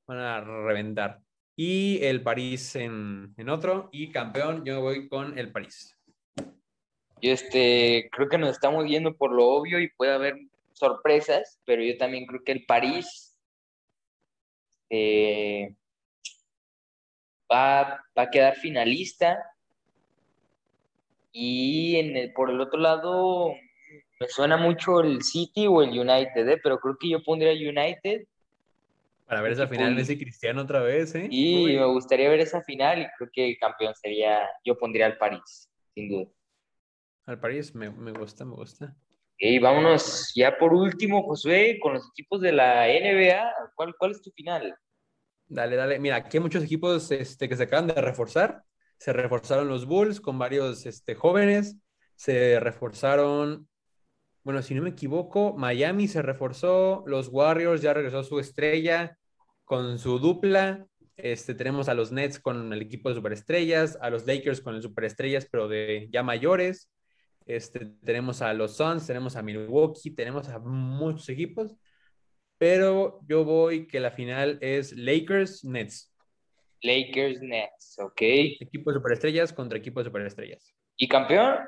van 0.07 0.19
a 0.19 0.41
reventar. 0.41 1.21
Y 1.57 1.99
el 2.05 2.23
París 2.23 2.77
en, 2.77 3.35
en 3.37 3.49
otro, 3.49 3.89
y 3.91 4.13
campeón, 4.13 4.65
yo 4.65 4.81
voy 4.81 5.09
con 5.09 5.39
el 5.39 5.51
París. 5.51 5.99
Yo 7.21 7.33
este, 7.33 8.09
creo 8.13 8.29
que 8.29 8.39
nos 8.39 8.51
estamos 8.51 8.87
yendo 8.87 9.17
por 9.17 9.33
lo 9.33 9.47
obvio 9.49 9.81
y 9.81 9.89
puede 9.89 10.13
haber 10.13 10.37
sorpresas, 10.73 11.61
pero 11.65 11.83
yo 11.83 11.97
también 11.97 12.27
creo 12.27 12.45
que 12.45 12.53
el 12.53 12.65
París 12.65 13.37
eh, 14.91 15.75
va, 17.53 18.05
a 18.15 18.31
quedar 18.31 18.57
finalista. 18.57 19.39
Y 21.41 21.95
en 21.97 22.17
el, 22.17 22.33
por 22.33 22.51
el 22.51 22.61
otro 22.61 22.81
lado, 22.81 23.55
me 24.19 24.29
suena 24.29 24.57
mucho 24.57 25.01
el 25.01 25.23
City 25.23 25.69
o 25.69 25.83
el 25.83 25.91
United, 25.91 26.49
¿eh? 26.49 26.59
pero 26.61 26.81
creo 26.81 26.97
que 26.99 27.11
yo 27.11 27.23
pondría 27.23 27.53
United 27.53 28.27
Para 29.25 29.41
ver 29.41 29.53
esa 29.53 29.69
final 29.69 29.95
Messi 29.95 30.19
Cristiano 30.19 30.63
otra 30.63 30.81
vez, 30.81 31.15
¿eh? 31.15 31.29
Y 31.31 31.77
me 31.77 31.85
gustaría 31.85 32.29
ver 32.29 32.41
esa 32.41 32.61
final 32.63 33.03
y 33.03 33.07
creo 33.17 33.31
que 33.33 33.51
el 33.51 33.59
campeón 33.59 33.95
sería, 33.95 34.49
yo 34.65 34.77
pondría 34.77 35.07
al 35.07 35.17
París, 35.17 35.71
sin 35.95 36.09
duda. 36.09 36.27
Al 37.27 37.39
París, 37.39 37.73
me, 37.73 37.89
me 37.89 38.11
gusta, 38.11 38.45
me 38.45 38.57
gusta. 38.57 38.97
Y 39.39 39.61
vámonos 39.61 40.33
ya 40.35 40.59
por 40.59 40.75
último, 40.75 41.23
Josué, 41.23 41.79
con 41.81 41.95
los 41.95 42.09
equipos 42.11 42.41
de 42.41 42.51
la 42.51 42.89
NBA. 42.89 43.55
¿Cuál, 43.77 43.95
cuál 43.97 44.11
es 44.11 44.23
tu 44.23 44.33
final? 44.33 44.77
Dale, 45.47 45.77
dale. 45.77 46.01
Mira, 46.01 46.17
aquí 46.17 46.39
hay 46.39 46.43
muchos 46.43 46.65
equipos 46.65 47.13
este, 47.13 47.49
que 47.49 47.55
se 47.55 47.63
acaban 47.63 47.87
de 47.87 47.95
reforzar. 47.95 48.65
Se 48.99 49.13
reforzaron 49.13 49.69
los 49.69 49.87
Bulls 49.87 50.21
con 50.21 50.39
varios 50.39 50.85
este, 50.87 51.15
jóvenes. 51.15 51.77
Se 52.17 52.61
reforzaron, 52.61 53.69
bueno, 54.43 54.61
si 54.63 54.75
no 54.75 54.83
me 54.83 54.91
equivoco, 54.91 55.55
Miami 55.57 56.09
se 56.09 56.21
reforzó. 56.21 57.05
Los 57.07 57.29
Warriors 57.29 57.81
ya 57.81 57.95
regresó 57.95 58.25
su 58.25 58.41
estrella 58.41 59.17
con 59.65 59.99
su 59.99 60.19
dupla. 60.19 60.87
Este, 61.17 61.55
tenemos 61.55 61.89
a 61.89 61.95
los 61.95 62.13
Nets 62.13 62.39
con 62.39 62.73
el 62.73 62.83
equipo 62.83 63.09
de 63.09 63.17
superestrellas, 63.17 63.99
a 64.01 64.11
los 64.11 64.27
Lakers 64.27 64.61
con 64.61 64.75
el 64.75 64.83
superestrellas, 64.83 65.47
pero 65.51 65.69
de 65.69 66.09
ya 66.13 66.23
mayores. 66.23 66.91
Este, 67.49 67.87
tenemos 68.05 68.43
a 68.43 68.53
los 68.53 68.77
Suns, 68.77 69.07
tenemos 69.07 69.35
a 69.35 69.43
Milwaukee, 69.43 70.11
tenemos 70.11 70.49
a 70.49 70.59
muchos 70.59 71.29
equipos, 71.31 71.75
pero 72.59 73.21
yo 73.27 73.45
voy 73.45 73.87
que 73.87 74.01
la 74.01 74.11
final 74.11 74.59
es 74.61 74.93
Lakers-Nets. 74.93 76.13
Lakers-Nets, 76.83 77.99
ok. 77.99 78.21
Equipo 78.61 78.91
de 78.91 78.99
superestrellas 78.99 79.53
contra 79.53 79.79
equipo 79.79 80.01
de 80.01 80.07
superestrellas. 80.07 80.75
¿Y 80.97 81.09
campeón? 81.09 81.59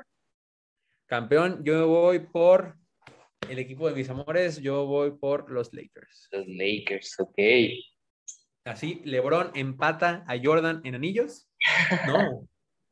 Campeón, 1.05 1.63
yo 1.63 1.87
voy 1.87 2.19
por 2.19 2.77
el 3.49 3.59
equipo 3.59 3.89
de 3.89 3.95
mis 3.95 4.09
amores, 4.09 4.61
yo 4.61 4.85
voy 4.85 5.11
por 5.11 5.51
los 5.51 5.73
Lakers. 5.73 6.29
Los 6.31 6.47
Lakers, 6.47 7.19
ok. 7.19 7.39
Así, 8.63 9.01
LeBron 9.03 9.51
empata 9.55 10.23
a 10.27 10.37
Jordan 10.41 10.81
en 10.83 10.95
anillos. 10.95 11.47
No, 12.07 12.47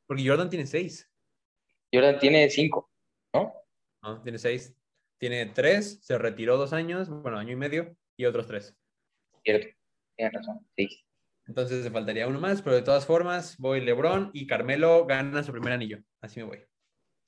porque 0.06 0.28
Jordan 0.28 0.50
tiene 0.50 0.66
seis. 0.66 1.10
Jordan 1.94 2.20
tiene 2.20 2.50
cinco, 2.50 2.92
¿no? 3.34 3.54
No, 4.04 4.22
tiene 4.22 4.38
seis. 4.38 4.76
Tiene 5.18 5.46
tres, 5.48 6.00
se 6.02 6.18
retiró 6.18 6.58
dos 6.58 6.74
años, 6.74 7.10
bueno, 7.10 7.38
año 7.38 7.54
y 7.54 7.56
medio, 7.56 7.96
y 8.16 8.26
otros 8.26 8.48
tres. 8.48 8.76
Cierto, 9.44 9.68
tienes 10.16 10.34
razón, 10.34 10.68
sí. 10.76 11.04
Entonces 11.50 11.84
se 11.84 11.90
faltaría 11.90 12.28
uno 12.28 12.40
más, 12.40 12.62
pero 12.62 12.76
de 12.76 12.84
todas 12.84 13.08
formas, 13.08 13.58
voy 13.58 13.82
LeBron 13.82 14.30
y 14.34 14.46
Carmelo 14.46 15.08
gana 15.08 15.42
su 15.42 15.52
primer 15.52 15.74
anillo. 15.74 15.98
Así 16.22 16.40
me 16.40 16.46
voy. 16.46 16.58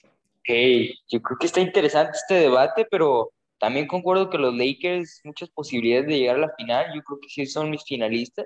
Ok, 0.03 0.93
yo 1.07 1.21
creo 1.23 1.39
que 1.39 1.47
está 1.47 1.59
interesante 1.59 2.19
este 2.19 2.35
debate, 2.35 2.85
pero 2.91 3.33
también 3.57 3.87
concuerdo 3.87 4.29
que 4.29 4.37
los 4.37 4.53
Lakers, 4.53 5.21
muchas 5.23 5.49
posibilidades 5.49 6.05
de 6.05 6.19
llegar 6.19 6.35
a 6.35 6.41
la 6.41 6.53
final. 6.55 6.93
Yo 6.93 7.01
creo 7.01 7.19
que 7.19 7.29
sí 7.29 7.47
son 7.47 7.71
mis 7.71 7.83
finalistas. 7.83 8.45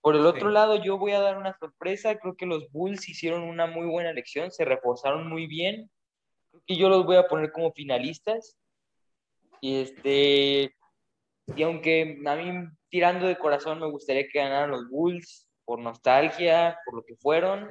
Por 0.00 0.16
el 0.16 0.24
otro 0.24 0.48
lado, 0.48 0.82
yo 0.82 0.96
voy 0.96 1.12
a 1.12 1.20
dar 1.20 1.36
una 1.36 1.54
sorpresa. 1.58 2.18
Creo 2.18 2.34
que 2.34 2.46
los 2.46 2.70
Bulls 2.72 3.10
hicieron 3.10 3.42
una 3.42 3.66
muy 3.66 3.86
buena 3.86 4.08
elección, 4.08 4.50
se 4.50 4.64
reforzaron 4.64 5.28
muy 5.28 5.46
bien. 5.46 5.90
Creo 6.50 6.62
que 6.66 6.76
yo 6.76 6.88
los 6.88 7.04
voy 7.04 7.16
a 7.16 7.28
poner 7.28 7.52
como 7.52 7.72
finalistas. 7.72 8.56
Y 9.60 9.82
este, 9.82 10.74
y 11.54 11.62
aunque 11.62 12.22
a 12.24 12.36
mí 12.36 12.68
tirando 12.88 13.26
de 13.26 13.36
corazón 13.38 13.80
me 13.80 13.90
gustaría 13.90 14.28
que 14.28 14.38
ganaran 14.38 14.70
los 14.70 14.88
Bulls 14.88 15.48
por 15.64 15.80
nostalgia, 15.80 16.78
por 16.84 16.96
lo 16.96 17.04
que 17.04 17.16
fueron, 17.16 17.68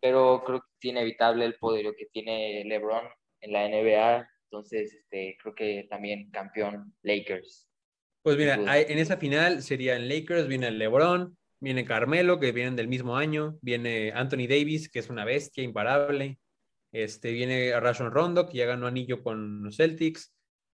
pero 0.00 0.42
creo 0.44 0.60
que 0.60 0.66
es 0.80 0.84
inevitable 0.90 1.44
el 1.44 1.56
poder 1.56 1.94
que 1.96 2.06
tiene 2.06 2.64
LeBron 2.64 3.04
en 3.40 3.52
la 3.52 3.68
NBA. 3.68 4.28
Entonces, 4.50 4.94
este, 4.94 5.36
creo 5.40 5.54
que 5.54 5.86
también 5.88 6.30
campeón 6.30 6.94
Lakers. 7.02 7.68
Pues 8.22 8.36
mira, 8.36 8.54
en 8.54 8.98
esa 8.98 9.16
final 9.16 9.62
serían 9.62 10.08
Lakers, 10.08 10.46
viene 10.46 10.70
LeBron, 10.70 11.36
viene 11.58 11.84
Carmelo, 11.84 12.38
que 12.38 12.52
vienen 12.52 12.76
del 12.76 12.86
mismo 12.86 13.16
año, 13.16 13.58
viene 13.62 14.12
Anthony 14.12 14.46
Davis, 14.48 14.88
que 14.88 15.00
es 15.00 15.10
una 15.10 15.24
bestia 15.24 15.64
imparable, 15.64 16.38
este, 16.92 17.32
viene 17.32 17.78
Rajon 17.80 18.12
Rondo, 18.12 18.48
que 18.48 18.58
ya 18.58 18.66
ganó 18.66 18.86
anillo 18.86 19.22
con 19.22 19.64
los 19.64 19.76
Celtics, 19.76 20.32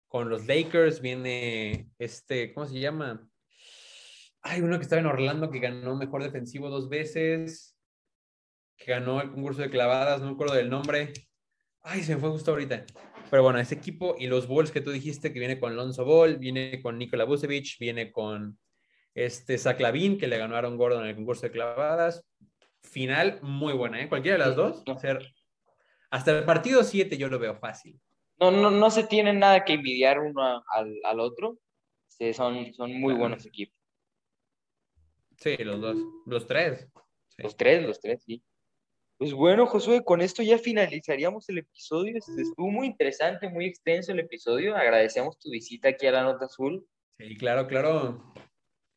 con 0.07 0.29
los 0.29 0.47
Lakers 0.47 1.01
viene 1.01 1.89
este, 1.99 2.53
¿cómo 2.53 2.65
se 2.65 2.79
llama? 2.79 3.29
Hay 4.49 4.62
uno 4.62 4.77
que 4.77 4.83
estaba 4.83 5.01
en 5.01 5.07
Orlando 5.07 5.49
que 5.51 5.60
ganó 5.60 5.95
mejor 5.95 6.23
defensivo 6.23 6.69
dos 6.69 6.88
veces, 6.88 7.77
que 8.77 8.91
ganó 8.91 9.21
el 9.21 9.31
concurso 9.31 9.62
de 9.62 9.69
clavadas, 9.69 10.21
no 10.21 10.27
me 10.27 10.33
acuerdo 10.33 10.55
del 10.55 10.69
nombre. 10.69 11.12
Ay, 11.81 12.01
se 12.01 12.15
me 12.15 12.21
fue 12.21 12.29
justo 12.29 12.51
ahorita. 12.51 12.86
Pero 13.29 13.43
bueno, 13.43 13.60
ese 13.60 13.75
equipo 13.75 14.15
y 14.17 14.27
los 14.27 14.47
Bulls 14.47 14.71
que 14.71 14.79
tú 14.79 14.91
dijiste, 14.91 15.33
que 15.33 15.39
viene 15.39 15.60
con 15.60 15.75
Lonzo 15.75 16.05
Ball, 16.05 16.38
viene 16.38 16.81
con 16.81 16.97
Nikola 16.97 17.25
Vucevic, 17.25 17.77
viene 17.77 18.12
con 18.12 18.57
este 19.13 19.57
Zach 19.57 19.79
Lavin, 19.81 20.17
que 20.17 20.27
le 20.27 20.38
ganó 20.38 20.55
a 20.55 20.60
Aaron 20.60 20.77
Gordon 20.77 21.03
en 21.03 21.10
el 21.10 21.15
concurso 21.15 21.41
de 21.41 21.51
clavadas. 21.51 22.25
Final 22.83 23.39
muy 23.41 23.73
buena, 23.73 24.01
¿eh? 24.01 24.07
Cualquiera 24.07 24.38
de 24.38 24.45
las 24.45 24.55
dos. 24.55 24.83
hasta 26.10 26.38
el 26.38 26.45
partido 26.45 26.83
7 26.83 27.17
yo 27.17 27.27
lo 27.27 27.38
veo 27.38 27.55
fácil. 27.55 27.99
No, 28.39 28.51
no, 28.51 28.71
no 28.71 28.89
se 28.91 29.03
tiene 29.03 29.33
nada 29.33 29.65
que 29.65 29.73
envidiar 29.73 30.19
uno 30.19 30.63
al, 30.71 30.95
al 31.03 31.19
otro. 31.19 31.57
Sí, 32.07 32.33
son, 32.33 32.73
son 32.73 32.93
muy 32.99 33.13
buenos 33.13 33.45
equipos. 33.45 33.77
Sí, 35.38 35.56
los 35.58 35.80
dos. 35.80 35.97
Los 36.26 36.47
tres. 36.47 36.88
Los 37.38 37.56
tres, 37.56 37.86
los 37.86 38.00
tres, 38.00 38.23
sí. 38.23 38.43
Pues 39.17 39.34
bueno, 39.34 39.65
Josué, 39.65 40.04
con 40.04 40.21
esto 40.21 40.43
ya 40.43 40.58
finalizaríamos 40.58 41.50
el 41.50 41.60
episodio. 41.60 42.17
Estuvo 42.17 42.69
muy 42.69 42.88
interesante, 42.88 43.50
muy 43.50 43.65
extenso 43.65 44.12
el 44.12 44.19
episodio. 44.19 44.76
Agradecemos 44.76 45.39
tu 45.39 45.50
visita 45.50 45.89
aquí 45.89 46.06
a 46.06 46.12
la 46.12 46.23
Nota 46.23 46.45
Azul. 46.45 46.88
Sí, 47.17 47.36
claro, 47.36 47.65
claro. 47.67 48.34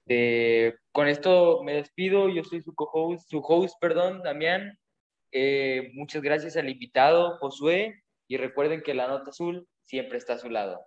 Eh, 0.07 0.74
con 0.92 1.09
esto 1.09 1.62
me 1.62 1.74
despido. 1.74 2.29
Yo 2.29 2.44
soy 2.44 2.61
su 2.61 2.74
co-host, 2.74 3.31
su 3.31 3.38
host, 3.38 3.76
perdón, 3.81 4.22
Damián. 4.22 4.79
Eh, 5.33 5.90
muchas 5.94 6.20
gracias 6.20 6.57
al 6.57 6.68
invitado, 6.68 7.38
Josué. 7.38 8.03
Y 8.29 8.37
recuerden 8.37 8.83
que 8.83 8.92
la 8.92 9.09
Nota 9.09 9.31
Azul 9.31 9.66
siempre 9.85 10.18
está 10.18 10.35
a 10.35 10.38
su 10.38 10.50
lado. 10.50 10.81